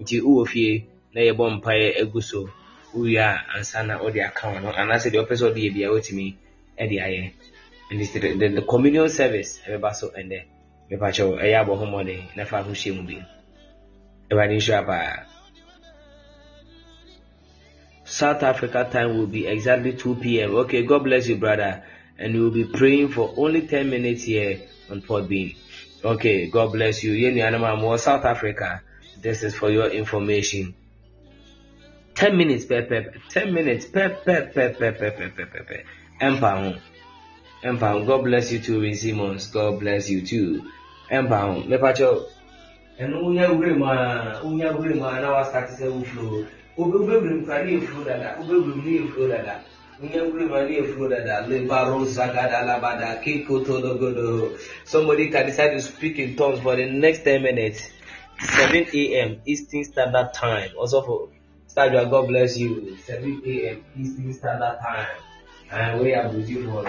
[0.00, 2.48] Nti wowɔ fie na yɛbɔ mpaeɛ agu so
[2.94, 5.88] wowie a ansa na wode aka ho no anaasɛ deɛ wopɛ sɛ wode yɛ bia
[5.90, 6.34] wotumi
[6.78, 7.30] ɛde ayɛ
[7.90, 10.42] and it's the, the, the communion service ɛbɛba so ɛndɛ
[10.90, 13.22] mepakyɛw ɛyɛ abɔ ho mmɔden na fa ho hyɛ mu bi
[14.30, 15.26] awurade nhyira paa
[18.04, 21.82] south africa time will be exactly 2 p.m okay god bless you brother.
[22.18, 25.56] And we will be praying for only 10 minutes here on port bean
[26.04, 28.82] okay god bless you yɛn nuanom a mowɔ south africa
[29.22, 30.74] this is for your information
[32.14, 35.76] 10 minutes pɛpɛpɛ 10 minutes pɛpɛpɛpɛpɛpɛpɛ
[36.20, 36.74] ɛmpa ho
[37.64, 40.60] ɛmpa ho god bless you too rin simmons god bless you too
[41.10, 42.22] ɛmpa ho mepakyɛw
[43.00, 46.46] ɛno wonya wura mu a wonya wura mu a na wasate sɛ wofuro
[46.76, 49.54] wobɛwura mu kora ne yɛfuro dada wobɛwura mu ne yɛfuro dada
[50.02, 56.86] yɛfuro dada lebaro zagada labada kekotologodo somebody can decide to speak in tongues for the
[56.86, 57.90] next 10 minutes
[58.40, 61.28] 7 a.m eastern standard time also for
[61.68, 65.06] Stajua, God bless you 7 a.m eastern standard time
[65.70, 66.84] and we are waiting for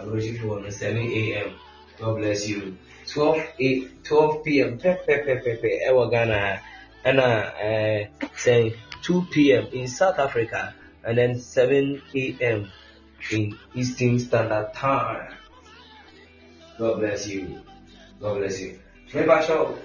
[0.00, 1.54] Abrojifo on 7 a.m.
[1.98, 2.76] God bless you.
[3.08, 4.78] 12 8, 12 p.m.
[4.78, 5.80] Pe, pe, pe, pe, pe.
[5.86, 6.60] Ewa Ghana.
[7.04, 9.66] And uh, say 2 p.m.
[9.72, 10.74] in South Africa
[11.10, 12.70] and then 7 a.m.
[13.32, 15.34] in Eastern Standard Time.
[16.78, 17.62] God bless you.
[18.20, 18.78] God bless you.
[19.12, 19.76] Remember, sure,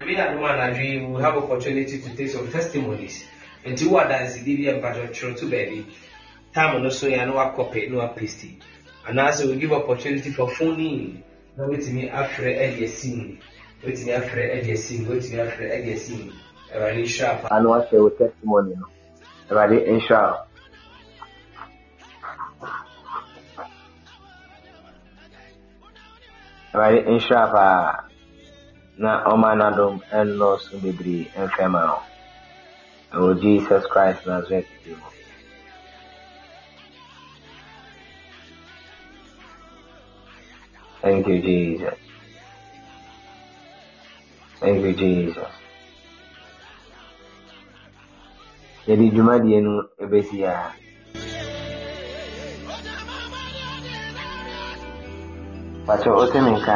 [0.00, 3.22] every that woman and we will have opportunity to take some testimonies.
[3.66, 5.88] And to what that is the DVM version true to baby.
[6.54, 8.58] Time on so you know copy, no pasty.
[9.06, 11.22] And also we give opportunity for phoning.
[11.58, 13.40] Now wait me after a scene.
[13.84, 15.06] Wait me after a scene.
[15.06, 16.32] Wait me after a scene.
[16.72, 17.52] Everybody sharp.
[17.52, 18.74] I know I share with testimony.
[19.50, 20.45] Everybody in sharp.
[26.76, 27.80] Ɛwɛde nhyira paa
[29.02, 32.04] na oh ɔma n'adom ɛnnɔɔso bebree mfɛma ho oh,
[33.14, 35.08] ɛwɔ jesus christ nazareth bi mu.
[41.02, 41.98] Thank you, Jesus.
[44.60, 45.52] Thank you, Jesus.
[48.86, 49.72] Yɛde dwumadie no
[50.02, 50.70] ɛbɛsi eh,
[55.86, 56.66] But your ultimate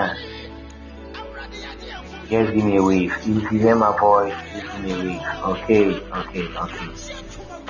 [2.31, 3.13] just give me a wave.
[3.27, 5.21] If you hear my voice, just give me a wave.
[5.45, 6.89] Okay, okay, okay.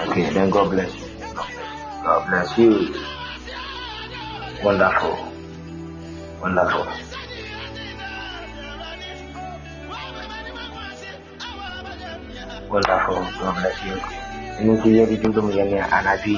[0.00, 1.08] Okay, then God bless you.
[2.04, 2.94] God bless you.
[4.62, 5.32] Wonderful.
[6.42, 6.86] Wonderful.
[12.68, 13.20] Wonderful.
[13.40, 14.20] God bless you.
[14.60, 16.36] ɛno nti yɛde dwom dom yɛne anadwe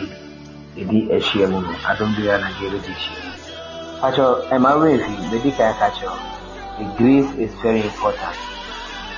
[0.78, 3.31] ɛdi ahyia mu no adom biara na yɛbɛdi ahyia
[4.02, 5.30] mu Pacho, am I with you?
[5.30, 6.10] Medical catcher.
[6.78, 8.36] The grace is very important.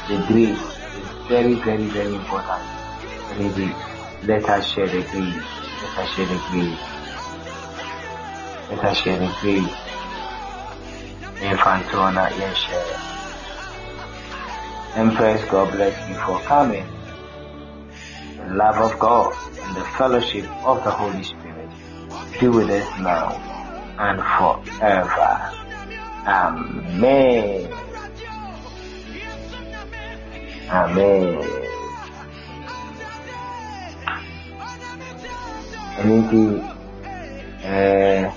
[0.09, 2.63] The grace is very, very, very important.
[3.39, 3.73] Maybe
[4.25, 5.43] let us share the grace.
[5.81, 6.79] Let us share the grace.
[8.69, 9.75] Let us share the grace.
[11.41, 13.01] Infantona, yes, share.
[14.97, 16.87] Empress, God bless you for coming.
[18.37, 19.33] The love of God
[19.63, 21.71] and the fellowship of the Holy Spirit
[22.39, 23.54] be with us now
[23.99, 25.33] and forever.
[26.27, 27.69] Amen.
[30.71, 31.65] Amen.
[36.01, 36.41] ɛno nti
[37.75, 38.31] ɛɛ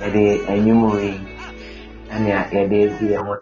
[0.00, 0.22] yɛde
[0.52, 1.12] enyim wei
[2.14, 3.34] ɛnea yɛde esi yɛn ho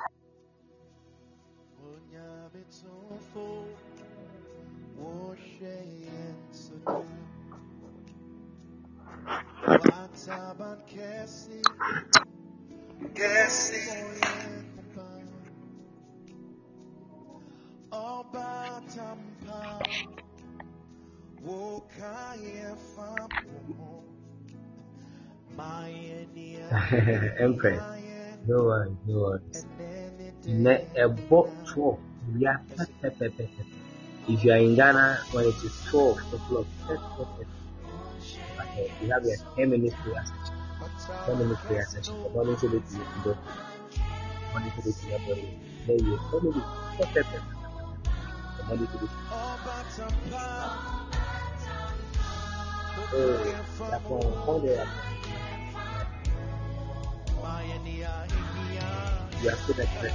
[27.38, 27.82] Empress,
[28.48, 29.42] no one, no one.
[30.46, 32.00] Ne ɛbɔ twelve
[32.34, 33.44] wia pɛpɛpɛpɛ.
[34.28, 36.66] If you are in Ghana when it is twelve o'clock.
[36.86, 40.37] But uh, we have a ten minute prayer session.
[41.08, 42.22] Ten minute prayer session.
[42.22, 43.34] The morning to the tea, the
[44.52, 45.60] morning to the tea, the morning.
[45.86, 46.68] Then you ten minutes
[46.98, 47.38] pɛpɛpɛpɛ.
[48.58, 49.12] The morning to the tea.
[53.10, 53.40] Oh,
[53.90, 54.20] that's one.
[54.46, 54.84] One day.
[59.40, 60.14] You expecting.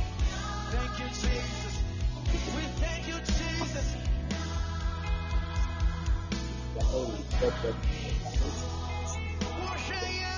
[0.70, 1.76] Thank you, Jesus.
[2.56, 3.88] We thank you, Jesus.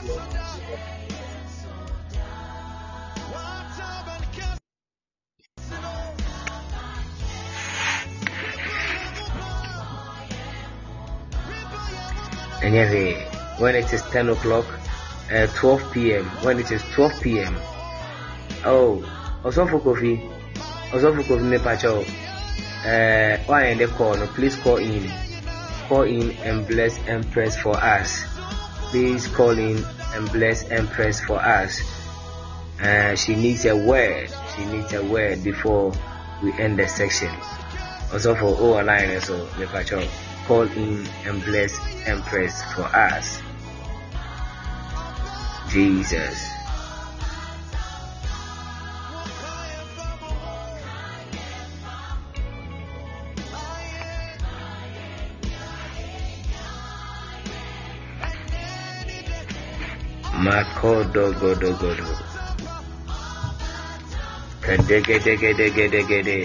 [0.06, 0.14] And
[12.76, 13.14] every
[13.58, 14.66] when it is 10 o'clock,
[15.32, 17.56] uh, 12 p.m., when it is 12 p.m.,
[18.66, 19.02] oh
[19.44, 20.12] ọsọfọ kofi
[20.96, 25.04] ọsọfọ kofi mepacha o uh, why and they call no please call in
[25.90, 28.35] call in and bless and press for us
[28.92, 29.84] please call in
[30.14, 31.82] and bless and press for us.
[32.82, 34.30] Uh, she needs a word.
[34.56, 35.94] She needs a word before
[36.44, 37.34] we end the section.
[38.12, 39.48] Ọsọfọ o online so
[40.48, 41.74] call in and bless
[42.06, 43.42] and press for us.
[45.70, 46.55] Jesus
[60.46, 62.06] Makodogodogodo.
[64.62, 66.40] Kadegedegedegedegede.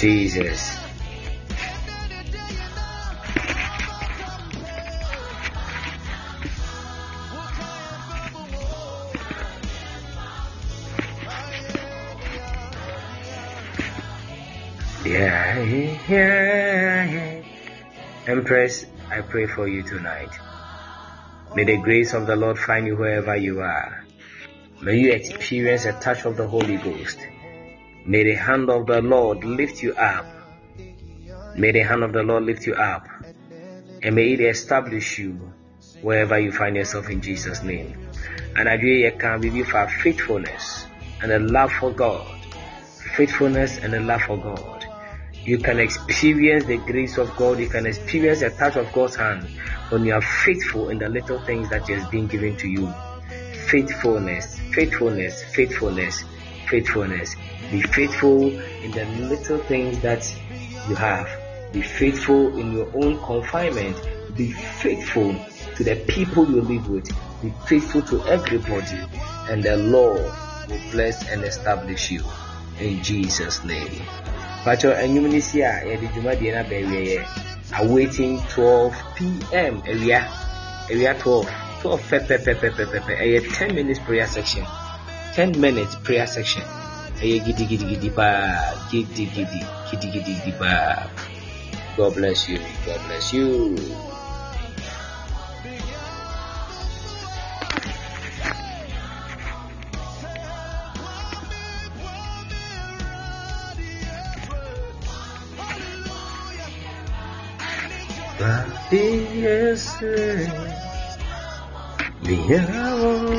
[0.00, 0.89] Jesus.
[15.10, 15.58] Yeah,
[16.08, 17.42] yeah.
[18.28, 20.30] Empress, I pray for you tonight.
[21.56, 24.04] May the grace of the Lord find you wherever you are.
[24.80, 27.18] May you experience a touch of the Holy Ghost.
[28.06, 30.26] May the hand of the Lord lift you up.
[31.56, 33.08] May the hand of the Lord lift you up.
[34.04, 35.52] And may it establish you
[36.02, 37.98] wherever you find yourself in Jesus' name.
[38.54, 40.86] And I pray you can be for faithfulness
[41.20, 42.28] and a love for God.
[43.16, 44.79] Faithfulness and a love for God
[45.50, 49.42] you can experience the grace of God, you can experience the touch of God's hand
[49.88, 52.88] when you are faithful in the little things that has been given to you.
[53.66, 56.22] Faithfulness, faithfulness, faithfulness,
[56.68, 57.34] faithfulness.
[57.72, 60.32] Be faithful in the little things that
[60.88, 61.28] you have.
[61.72, 64.00] Be faithful in your own confinement.
[64.36, 65.34] Be faithful
[65.74, 67.10] to the people you live with.
[67.42, 69.00] Be faithful to everybody,
[69.48, 70.30] and the Lord
[70.68, 72.22] will bless and establish you.
[72.78, 74.00] In Jesus' name.
[74.64, 77.18] Pacho enyum ni si a yɛde dwumadie no abɛwie yɛ
[77.80, 80.20] awaiting 12 pm awia
[80.90, 81.48] awia 12
[81.82, 84.64] 12 pɛpɛpɛpɛpɛpɛ ɛyɛ 10 minutes prayer section.
[85.34, 86.62] 10 minutes prayer section.
[87.22, 91.08] Ɛyɛ gidigidigidi paa gidigidi gidigidigidi paa
[91.96, 93.76] God bless you God bless you.
[108.40, 110.48] Happy yesterday.
[112.22, 113.36] Diablo,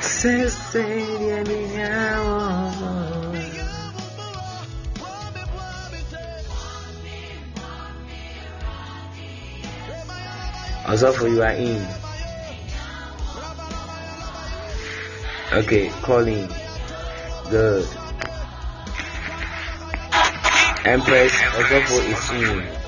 [0.00, 2.70] se sería diablo.
[10.86, 11.84] Also for you are in.
[15.52, 16.46] Okay, calling.
[17.50, 17.88] Good.
[20.84, 22.79] Empress Ozofo is in.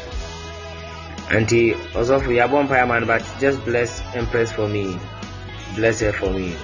[1.30, 4.98] Auntie Osofo, you are born man, but just bless and Empress for me.
[5.74, 6.54] Bless her for me.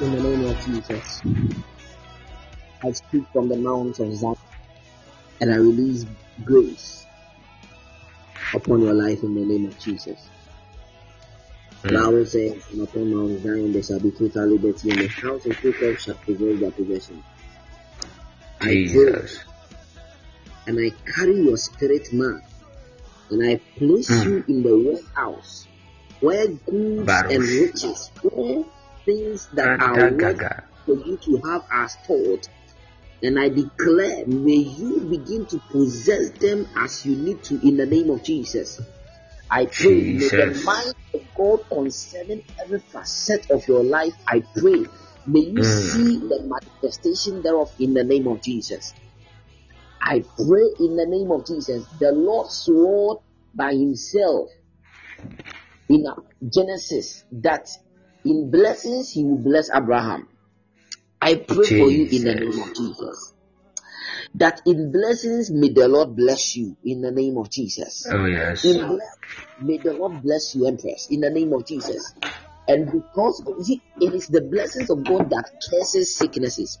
[0.00, 1.22] In the name of Jesus,
[2.82, 4.36] I speak from the mountains of Zion
[5.40, 6.06] and I release
[6.42, 7.06] grace
[8.52, 10.28] upon your life in the name of Jesus.
[11.82, 11.92] Mm.
[11.92, 15.60] Bible says, and upon Mount Zion there shall be total liberty, and the house of
[15.60, 17.22] Jacob shall preserve their possession.
[18.62, 19.44] Jesus.
[20.66, 22.42] And I carry your spirit man,
[23.30, 24.24] and I place mm.
[24.24, 25.66] you in the warehouse
[26.20, 27.32] where goods Baruch.
[27.32, 28.66] and riches, all
[29.04, 32.48] things that are worth for you to have are stored.
[33.22, 37.86] And I declare, may you begin to possess them as you need to in the
[37.86, 38.80] name of Jesus.
[39.50, 44.84] I pray, may the mind of God concerning every facet of your life, I pray,
[45.26, 45.92] may you mm.
[45.92, 48.94] see the manifestation thereof in the name of Jesus.
[50.04, 51.86] I pray in the name of Jesus.
[51.98, 53.22] The Lord swore
[53.54, 54.50] by himself
[55.88, 56.06] in
[56.48, 57.68] Genesis that
[58.24, 60.28] in blessings he will bless Abraham.
[61.20, 61.78] I pray Jesus.
[61.78, 63.34] for you in the name of Jesus
[64.34, 68.06] that in blessings may the Lord bless you in the name of Jesus.
[68.10, 68.64] Oh yes.
[68.64, 68.98] In
[69.58, 72.14] may the Lord bless you, Empress, in the name of Jesus.
[72.66, 76.78] And because it is the blessings of God that curses sicknesses.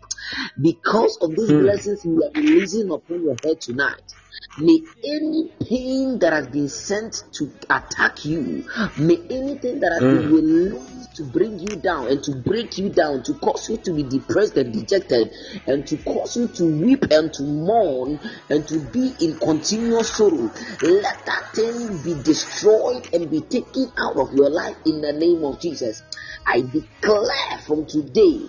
[0.60, 1.62] Because of these mm.
[1.62, 4.14] blessings we are releasing upon your head tonight.
[4.56, 8.64] May any pain that has been sent to attack you,
[8.96, 10.16] may anything that has mm.
[10.16, 13.92] been released to bring you down and to break you down, to cause you to
[13.92, 15.32] be depressed and dejected,
[15.66, 20.50] and to cause you to weep and to mourn and to be in continuous sorrow,
[20.82, 25.44] let that thing be destroyed and be taken out of your life in the name
[25.44, 26.02] of Jesus.
[26.46, 28.46] I declare from today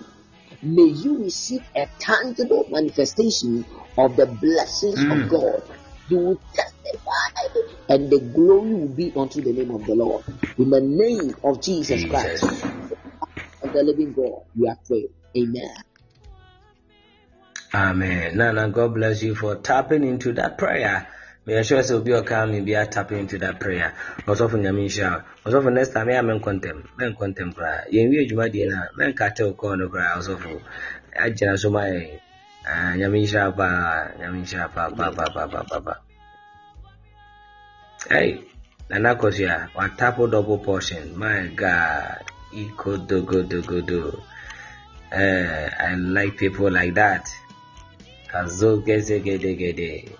[0.62, 3.64] may you receive a tangible manifestation
[3.96, 5.24] of the blessings mm.
[5.24, 5.62] of God.
[6.08, 7.58] You will testify,
[7.88, 10.24] and the glory will be unto the name of the Lord.
[10.56, 12.10] In the name of Jesus, Jesus.
[12.10, 12.44] Christ,
[13.62, 15.08] of the living God, we are praying.
[15.36, 15.74] Amen.
[17.74, 18.36] Amen.
[18.36, 21.08] Nana, God bless you for tapping into that prayer.
[21.46, 23.92] Make sure say obi ọka mi bia tap into that prayer.
[24.26, 25.10] Ọsọfo nyame nhyira.
[25.46, 27.80] Ọsọfo next time ya men contem, men contem koraa.
[27.94, 30.50] Yɛn wie adwuma deɛ na men ka tell call no koraa ọsọfo.
[31.24, 32.18] Agyina so ma yɛn.
[32.66, 35.98] Ah nyame nhyira paa, nyame nhyira paa paa paa paa paa paa.
[38.10, 38.30] Hey,
[38.90, 41.16] Nana Kosia, wa tap double portion.
[41.18, 44.22] My God, iko do go do go do.
[45.12, 47.24] Uh, I like people like that.
[48.32, 50.10] Kazo geze gede gede.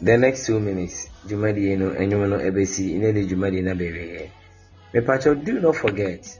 [0.00, 4.30] the next two minutes, Jumadie and enyumano ebesi inene Jumadie na bebe.
[4.92, 6.38] Mepacho, do not forget,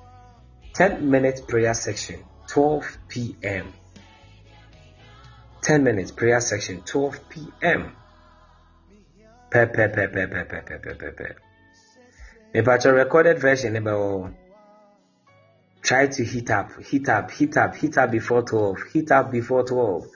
[0.75, 3.73] 10 minute prayer section, 12 p.m.
[5.63, 7.93] 10 minutes prayer section, 12 p.m.
[9.55, 11.27] Pe pe pe pe pe pe pe pe pe pe.
[12.53, 14.29] Mepacho recorded version nebo
[15.81, 19.63] try to heat up, heat up, heat up, heat up before 12, heat up before
[19.63, 20.07] 12.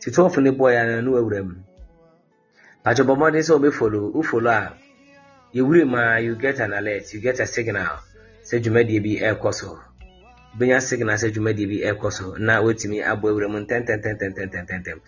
[0.00, 1.64] To 12 ne boy and no ewurem.
[2.82, 4.72] Pacho bomode so be follow, u follow a
[5.54, 7.98] yewure ma you get an alert, you get a signal.
[8.42, 9.78] Sɛ dwumadie bi ɛrekɔ so.
[10.58, 15.00] Benya signal sɛ dwumadie bi ɛrekɔ so na wotumi abɔ ewura mu ntɛntɛntɛntɛntɛntɛntɛm.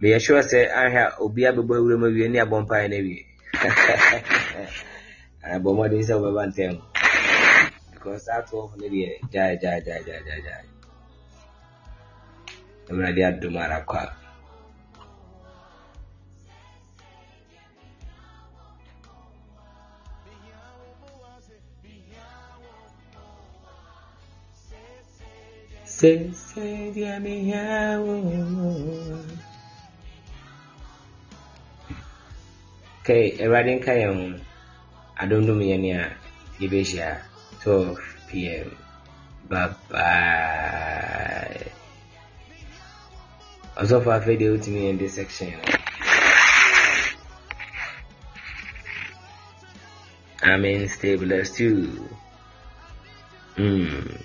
[0.00, 3.26] Meyɛ sure sɛ ahwɛ obi abɛbɔ ewura mu awie ne abɔ mpaeɛ no awie.
[5.62, 6.74] bɔ mmɔden sɛ wobɛba ntɛm
[7.92, 10.64] because saa twelve no deɛ gyae gyae gyae gyae gyae gyae
[12.88, 14.06] awurade adom ara kɔ a
[26.02, 27.98] Sese dia minha
[33.06, 34.26] kai awurade nka yɛn ho
[35.22, 36.02] adomdom yɛn a
[36.60, 37.08] yɛbɛhyia
[37.62, 37.98] 12
[38.28, 38.68] pm
[39.48, 41.70] bye bye
[43.80, 45.52] ɔsɔfo afei deɛ wotumi yɛn de section
[50.44, 50.88] Amen.
[50.88, 52.08] Stay blessed too.
[53.56, 54.20] Mm.